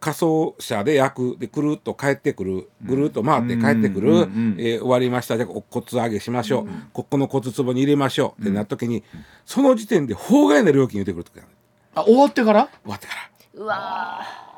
[0.01, 1.37] 仮装車で焼く。
[1.39, 2.69] でくるっと帰ってくる。
[2.83, 5.37] ぐるっと回って帰ってくる、うんうんうんえー終わりました。
[5.37, 8.41] じゃあお骨上げしましょう、ここの骨壺に入れましょう。
[8.41, 9.03] ってなった時に、
[9.45, 11.51] その時点で法外な料金言ってくる時がある。
[11.95, 12.69] あ終わってから？
[12.83, 13.61] 終わってから。
[13.61, 14.49] うわー。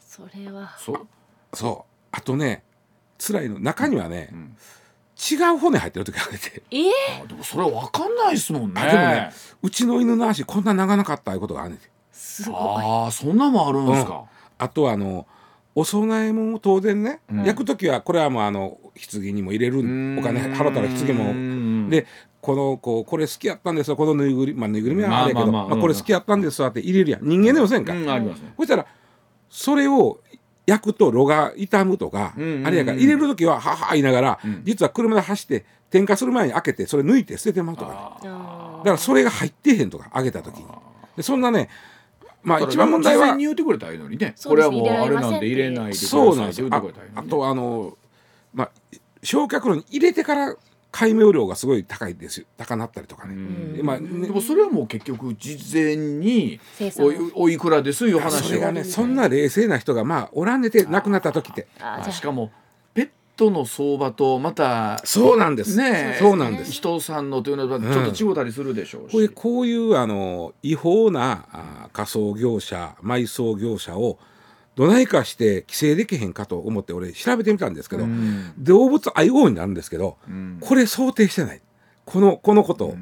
[0.00, 0.74] それは。
[0.78, 1.06] そう。
[1.54, 2.06] そう。
[2.10, 2.64] あとね
[3.18, 3.60] 辛いの。
[3.60, 4.30] 中にはね、
[5.18, 8.80] 違う骨入ってる時があって、えー、あでもそれは分かんないですもんね。
[8.80, 9.30] あでもね
[9.62, 12.48] うちの犬の足こんな長なかったいうことがあるねんてす。
[12.48, 12.54] ごい。
[12.56, 14.24] ああそんなんもあるんですか、
[14.58, 15.26] あとはあの
[15.74, 17.44] お供え物を当然ね、うん。
[17.44, 18.78] 焼く時はこれはもうあの
[19.12, 19.82] 棺にも入れるお
[20.22, 21.32] 金払ったら棺も。
[21.32, 22.06] もで
[22.40, 27.24] このこうこれ好きやったんですよこのぬいぐるみまあぬいぐるみはあれやけど、まあまあまあまあこれ好きやったんですわって入れるやん。
[27.24, 28.54] 人間でもせんか、うんありますね。
[28.56, 28.86] そしたら
[29.50, 30.20] それを
[30.68, 32.66] 焼くと炉が傷むとか、うんうんうん。
[32.66, 34.62] あれやから入れる時ははは言いながら、ん。
[34.64, 38.28] 実は車で走って点火する前に開けてそれ抜いて捨ててまうとかね。
[38.28, 40.66] あだからそれが入ってへんとか揚げた時に。
[41.16, 41.70] でそんなね
[42.42, 44.34] まあ一番問題は事前に言ってくれたらいいのにね。
[44.44, 47.34] これはもうあれなんで入れないでくださいそうなんですよあって言ってくれたらいいのにね。
[47.34, 47.98] あとあの
[48.52, 48.70] まあ
[49.22, 50.54] 焼却炉に入れてから
[50.90, 52.46] 解明量がすごい高いですよ。
[52.56, 53.86] 高なったりとかね、うん。
[53.86, 54.26] まあね。
[54.26, 56.60] でもそれはもう結局事前に
[56.98, 58.46] おいおいくらですいう話を。
[58.48, 61.66] それがねそんな冷静な人がまあおらんでて亡くなった時って。
[62.10, 62.50] しかも
[62.94, 65.76] ペットの相場とまたそうなんです。
[65.76, 66.72] ねえそうなんです。
[66.72, 74.18] 人さんのというのはちょっと違うたりするでしょうし、こういうこういうあの違法なあ仮装業者埋葬業者を
[74.78, 78.52] どないかして規制できへんかと思って俺調べてみたんですけど、うん。
[78.56, 80.58] 動物愛護法になるんですけど、ん。
[80.60, 81.60] これ想定してない。
[82.04, 82.86] このこのこと。
[82.86, 82.96] だか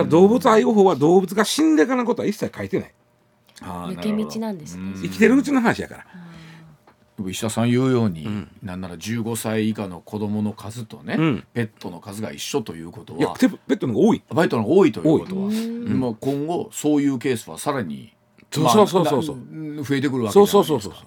[0.00, 2.94] ら動物愛護法は動物が死んでからのことは一切書いてない。
[3.60, 4.94] 抜け道なんですね。
[5.00, 6.04] 生きてるうちの話やか
[7.18, 8.50] ら、石田さん言うように、ん。
[8.60, 11.44] なんなら15歳以下の子供の数とね、うん。
[11.54, 14.22] ペットの数が一緒ということはいやペペットの方が多い。
[14.28, 15.68] バイトの方が多いということは、多い。
[15.68, 18.11] まあ、今後そういうケースはさらに
[18.52, 19.22] そうそうそうそう。
[19.24, 20.64] そうな増えてくるわけそうじゃないですか。
[20.64, 21.04] そうそうそうそう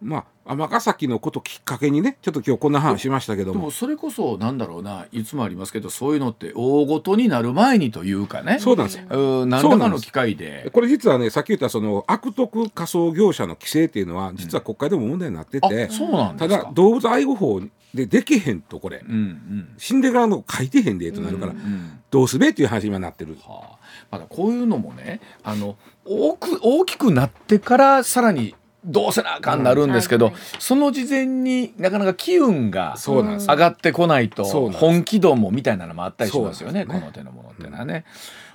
[0.00, 3.60] まあ尼崎のこときっかけにねちょっと今日こんな話しましたけども。
[3.60, 8.58] でもそれこそなんだろうないつもありますけどそういうのって大ごとになる前にというかね。
[8.58, 8.98] そうなんです。
[8.98, 10.70] ようん何らかの機会で。
[10.72, 17.60] これ実はねさっき言ったその悪徳仮想業者の規制っていうのは実は国会でも問題になってあて、そうなんでただ動物愛護法
[17.94, 19.02] でできへんとこれ。
[19.06, 19.74] うんうん。
[19.78, 23.38] 死んでからの書いてへんでとなるから、うんどうすべっていう話に今なってる。
[23.42, 23.78] はあ、
[24.10, 28.54] まだこういうのもねあの大く大きくなってからさらに
[28.84, 30.60] どうせなあかんなるんですけど、うんはいはい。
[30.60, 36.86] その事前になかなか機運が上がってこないと本気度もみたいなのもあったりしますよねね。
[36.86, 38.04] この手のものってのはね。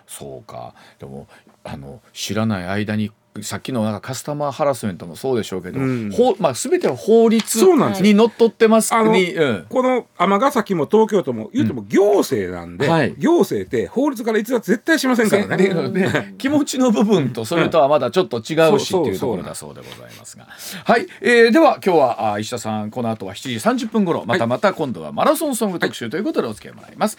[0.06, 0.74] そうか。
[1.00, 1.28] でも
[1.64, 3.12] あの知らない間に
[3.44, 6.12] さっきのなんかカスタマーハラスメントもそうでしょうけど、うん。
[6.12, 7.60] ほまあ、全ては法律
[8.02, 9.66] にのっとってますあのに、うん。
[9.70, 13.16] この尼崎も東京都も言うても行政なんで、はい。
[13.18, 16.36] 行政って法律から逸脱絶対しませんからね。
[16.38, 20.48] 気持ちの部分とそれとはまだちょっと違うしっていうところだそうでございますが。
[20.86, 27.18] はい、えーでは今日はあ石田さんこの後は7時30分頃またまた今度はマラソンソング特集ということでお付き合いもらいます、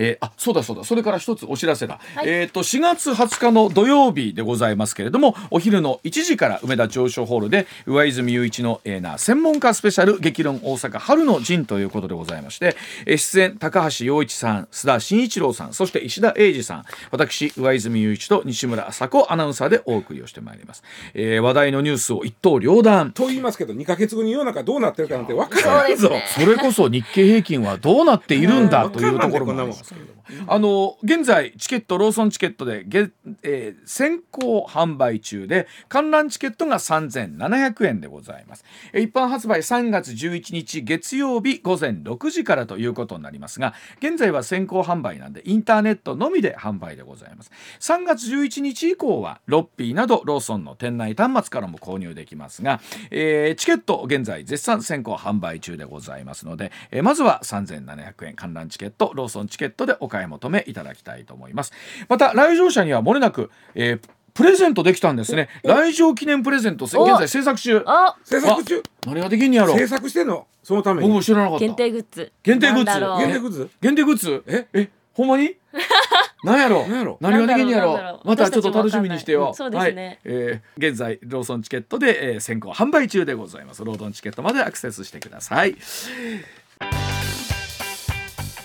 [0.00, 0.84] えーあそうだそうだ。
[0.84, 2.28] それから一つお知らせだ、はい。
[2.28, 12.76] えっ、と4月20日の土曜日でございますけれどもお昼の1時から梅田上昇ホールで上泉雄一のエーナー専門家スペシャル激論大阪春の陣ということでございまして
[13.06, 20.82] えー出演高橋洋一さん須田慎一郎さんそして石田英二さん私上泉雄一と西村麻子アナウンサーでお送りをしてまいります、
[21.14, 23.12] えー話題のニュースを一刀両断。
[23.12, 26.10] と言いますけど2か月後に世の中どうなってるかなんて分からないぞ。
[26.38, 33.10] それこそ日経平均はどうなっているんだうんというところもありますけれどもあの現在チケットローソンチケットでげ、
[33.42, 38.64] えー先行販売中で観覧チケットが3700円でございます。
[38.94, 47.50] 一般発売3月11日月曜日午前6時からということになりますが現在は先行販売なんでインターネットのみで販売でございます。
[47.80, 60.19] 3月11日以降はロッピーなどローソンの店内端末からも購入できますが、えーチケット現在絶賛先行販売中でございますので、えーまずは3700円観覧チケットローソンチケットでお買い。
[60.26, 61.72] 求めいただきたいと思います。
[62.08, 64.00] また来場者にはもれなく、えー
[64.32, 65.48] プレゼントできたんですね。
[65.64, 67.82] 来場記念プレゼント現お在制作中。
[67.84, 68.80] あ制作中？
[69.04, 69.76] 何ができんやろ。
[69.76, 70.46] 制作してんの？
[70.62, 71.64] そのため僕もに知らなかった。
[71.66, 72.32] 限定グッズ。
[72.44, 73.00] 限定グッズ。
[73.26, 73.70] 限定グッズ？
[73.80, 74.44] 限定グッズ？
[74.46, 74.66] え？
[74.72, 75.56] えほんまに？
[76.44, 76.86] 何やろ？
[76.86, 77.18] 何やろ？
[77.20, 78.20] 何ができんやろ？
[78.24, 79.52] またちょっと楽しみにしてよ。
[79.52, 80.04] そうですね。
[80.06, 80.18] はい。
[80.26, 83.84] えー現在ローソンチケットで、えー先行販売中でございます。
[83.84, 85.74] ローソンチケットまでアクセスしてください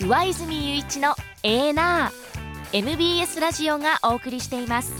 [0.01, 2.77] 上泉雄一のエーナー。
[2.77, 4.91] MBS ラジオがお送りしています。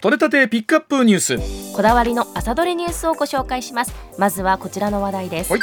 [0.00, 1.76] 取れたてピックアップニュース。
[1.76, 3.94] こだわりの朝どれニュースをご紹介します。
[4.18, 5.52] まずはこちらの話題です。
[5.52, 5.60] はい。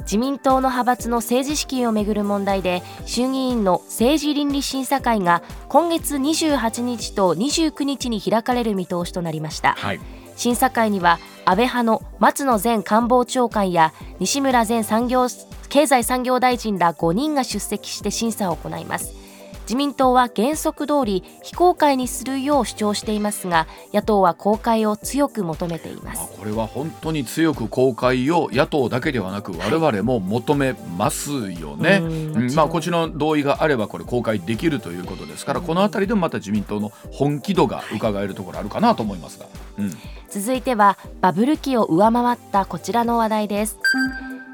[0.00, 9.72] 自民党の派閥の政治資金をめぐる問題で衆議院の政治倫理審査会が今月28日と29日に開かれる見通しとなりました。
[9.78, 10.00] はい
[10.36, 15.28] 審査会には安倍派の松野前官房長官や西村前産業
[15.68, 19.24] 経済産業大臣ら5人が出席して審査を行います。
[19.64, 32.00] 自民党は原則通り非公開にするよう主張していますが野党は公開を強く求めていままあすこれは本当に強く公開を野党だけではなく我々も求めますよね。
[32.02, 32.54] うんうんもちろん。
[32.56, 39.46] まあこちらの同意があればこれ公開できるということですからこのあたりでもまた自民党の本気度が伺えるところあるかなと思いますが。
[39.78, 39.90] うん
[40.34, 43.78] 続いてはバブル期を上回ったこちらの話題です。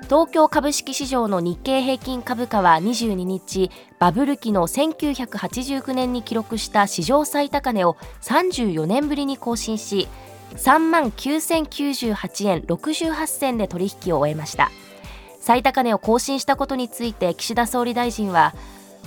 [0.03, 10.07] 東京株式市場の日経平均株価は22日バブル期の1989年に記録した史上最高値を34年ぶりに更新し
[10.57, 14.70] 3万9098円68銭で取引を終えました。
[15.41, 18.53] 最高値を更新したことについて岸田総理大臣は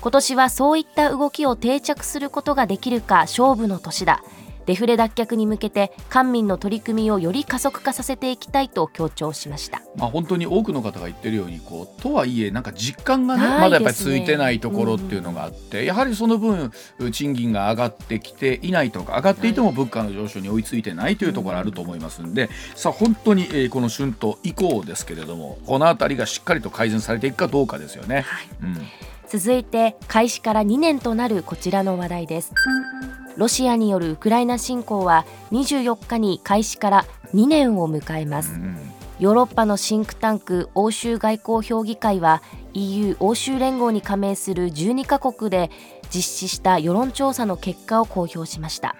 [0.01, 4.23] 今年はそういった動きを定着することができるか勝負の年だ。
[4.65, 9.81] デフレ脱却に向けて官民の取り組みをより加速化させていきたいと強調しました。
[9.95, 16.71] まあ、本当に多くの方が言ってるようにこうとはいえなんか実感がねないまだやっぱりついてないところっていうのがあって、やはりその分
[17.11, 28.25] 賃金が上がってきていないとか上がっていても物価の上昇に追いついてないというところあると思いますんで、さあ本当に、えーこの春闘以降ですけれどもこの辺りがしっかりと改善されていくかどうかですよね。
[28.61, 28.77] うん
[29.33, 32.53] 続いて開始から2年となるこちらの話題です
[33.35, 38.59] ロシアによるウクライナ侵攻は24日に開始から2年を迎えます。
[39.19, 42.41] ヨーロッパのシンクタンク欧州外交評議会は
[42.73, 45.69] EU 欧州連合に加盟する12カ国で
[46.13, 48.95] 実施した世論調査の結果を公表しました。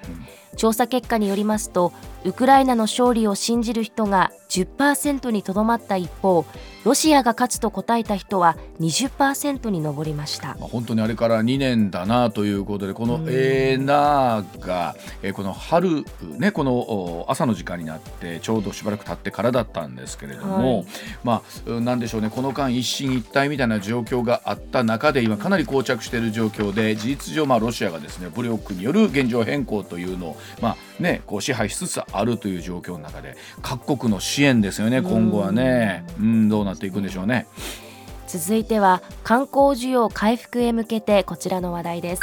[0.55, 1.91] 調査結果によりますと
[2.23, 6.45] ウクライナの勝利を信じる人が10%にとどまった一方
[6.83, 10.49] ロシアが勝つと答えた人は20%に上りました。
[10.59, 13.27] まあ、本当にあれから2年だなということでこのうん。
[13.29, 16.03] エーナーが、えーこの春
[16.37, 20.85] ねこのお朝の時間になってちょうどしばらく経ってからだったんですけれども、はい。
[21.23, 36.05] まあうんなんでしょうねこの間一進一退みたいな状況があった中で今かなり膠着している状況で事実上まあロシアがですね武力による現状変更というのをまあねこう支配しつつあるという状況の中で各国の支援ですよね今後はね。
[36.19, 36.49] うん。
[36.49, 37.47] どうなっていくんでしょうね。
[38.27, 42.21] 続いては観光需要回復へ向けてこちらの話題です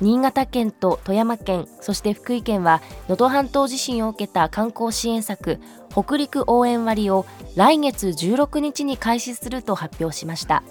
[0.00, 10.64] 新潟県と富山県そして福井県は能登半島地震を受けた観光支援策北陸応援割を来月16日に開始すると発表しました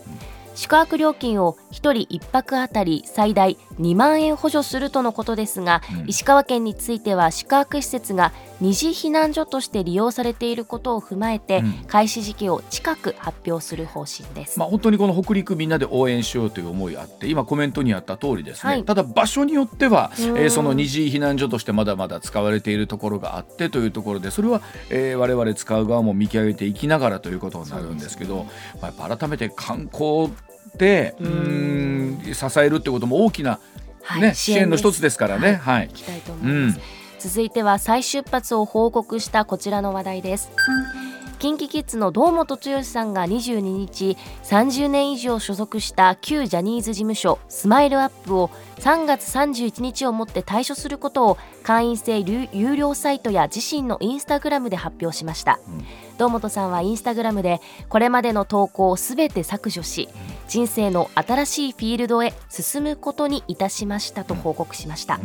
[0.55, 6.09] 宿泊料金を1人1泊あたり最大2万円補助するとのことですが、うん。
[6.09, 8.31] 石川県については宿泊施設が
[8.61, 11.73] 二次避難所として利用されていることを踏まえて、うん。
[11.87, 14.59] 開始時期を近く発表する方針です。
[14.59, 18.83] まあ、本当にこの北陸みんなで応援しようという思いがあって今コメントにあった通りですね、はい。
[18.83, 20.35] ただ場所によっては、えうん。
[20.35, 28.45] ーその二次避難所としてまだまだ使われているところがあってというところでそれは、えー我々使う側も見極めていきながらということになるんですけど
[28.81, 30.29] まあ、やっぱ改めて観光
[30.77, 33.59] でううん支えるってことも大きな
[34.01, 35.55] はいね支援の一つですからね。
[35.55, 35.89] はいい。
[35.89, 36.79] きたいと思います、
[37.19, 40.51] 続いては再出発を報告したこちらの話題です。
[41.39, 55.59] キンキキッズの堂本剛さんが22日30年以上所属した旧ジャニーズ事務所スマイルアップを3月31日をもって退所することを会員制有有料サイトや自身のインスタグラムで発表しました、
[56.17, 60.09] 堂本さんはインスタグラムでこれまでの投稿をすべて削除し
[60.47, 65.19] 人生の新しいフィールドへ進むことにいたしましたと報告しました、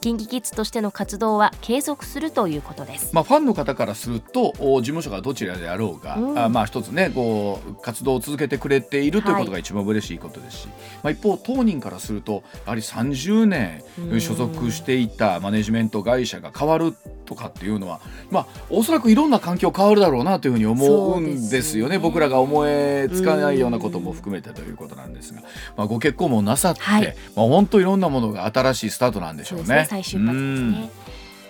[0.00, 3.14] キンキキッズとしての活動は継続するということです。
[3.14, 6.38] まあ、ファンの方からするとお事務所がどちらであろうが、うん。
[6.38, 10.68] あまあ一つねこう活動を続けてくれているということが一番嬉しいことですし、
[11.02, 16.94] まあ、一方当人からするとやはり30年うん所属していたマネジメント会社が変わる
[17.26, 21.96] とかっていうのは、まあ、おそらくいろんな環境変わるだろうなというふうに思うんですよね。
[21.96, 25.40] ね僕らが思えつかないようなことも含めてということなんですが、
[25.76, 27.16] まあ、ご結婚もなさって、はい。
[27.34, 29.86] まあ、本当いろんなものが新しいスタートなんでしょうね。
[29.88, 30.90] そうね。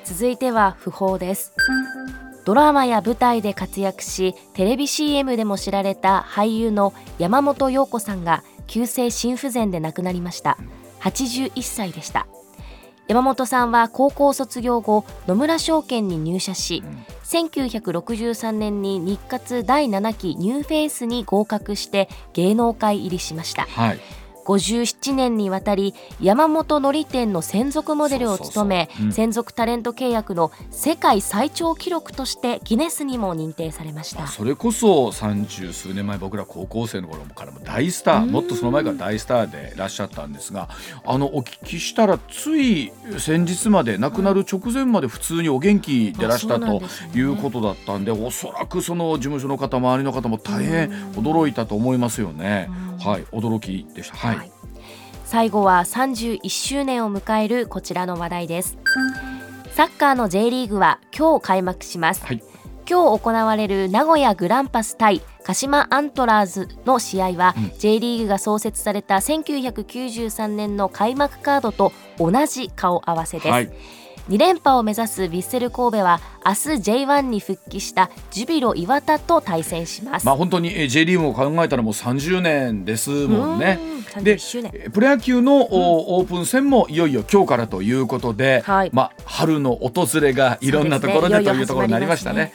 [0.04, 1.52] 続いては訃報です。
[2.44, 10.56] ドラマや舞台で活躍しテレビ CM でも知られた俳優の山本陽子さんが急性心不全で亡くなりました。
[11.00, 12.26] 81歳でした
[13.08, 16.82] 山本さんは高校卒業後野村証券に入社し、
[17.24, 23.62] 1963年に日活第7期ニューフェイスに合格して芸能界入りしました。
[23.62, 24.00] はい
[24.46, 34.20] 57年にわたり山本のり店の専属モデルを務め専属タレント契約の世界最長記録としてギネスにも認定されました。
[34.20, 40.68] まあそれこそ三十数年前僕ら高校生の頃からも大スターもっとその前から大スターでいらっしゃったんですが
[41.04, 46.82] あのお聞きしたらつい先日まで亡くなる直前まで普通にお元気でいらしたと
[47.14, 52.68] いうことだったんでおそらくその事務所の方周りの方も大変驚いたと思いますよね。
[52.98, 54.16] はい驚きでした。
[54.16, 54.52] はい、はい。
[55.24, 58.78] 最後は31周年を迎えるこちらの話題です。
[59.72, 62.42] サッカーの J リーグは今日開幕します、はい。
[62.88, 67.72] 今日行われる名古屋グランパス対鹿島アントラーズの試合は、うん。
[67.78, 73.70] J リーグが創設された1993年の開幕カードと同じ顔合わせです、はい
[74.28, 76.58] 2連覇を目指すヴィッセル神戸は明日
[77.04, 83.78] J1 に復帰したジュビロ磐田と対戦します、まあ本当にえー J リーグを考えたらもう30年ですもんね。
[83.80, 84.72] うんで31周年。
[84.74, 88.90] えープロ野球の、おオープン戦もいよいよ今日からということで、はい。
[88.92, 92.52] まあ春の訪れがいろんなところでというところになりましたね。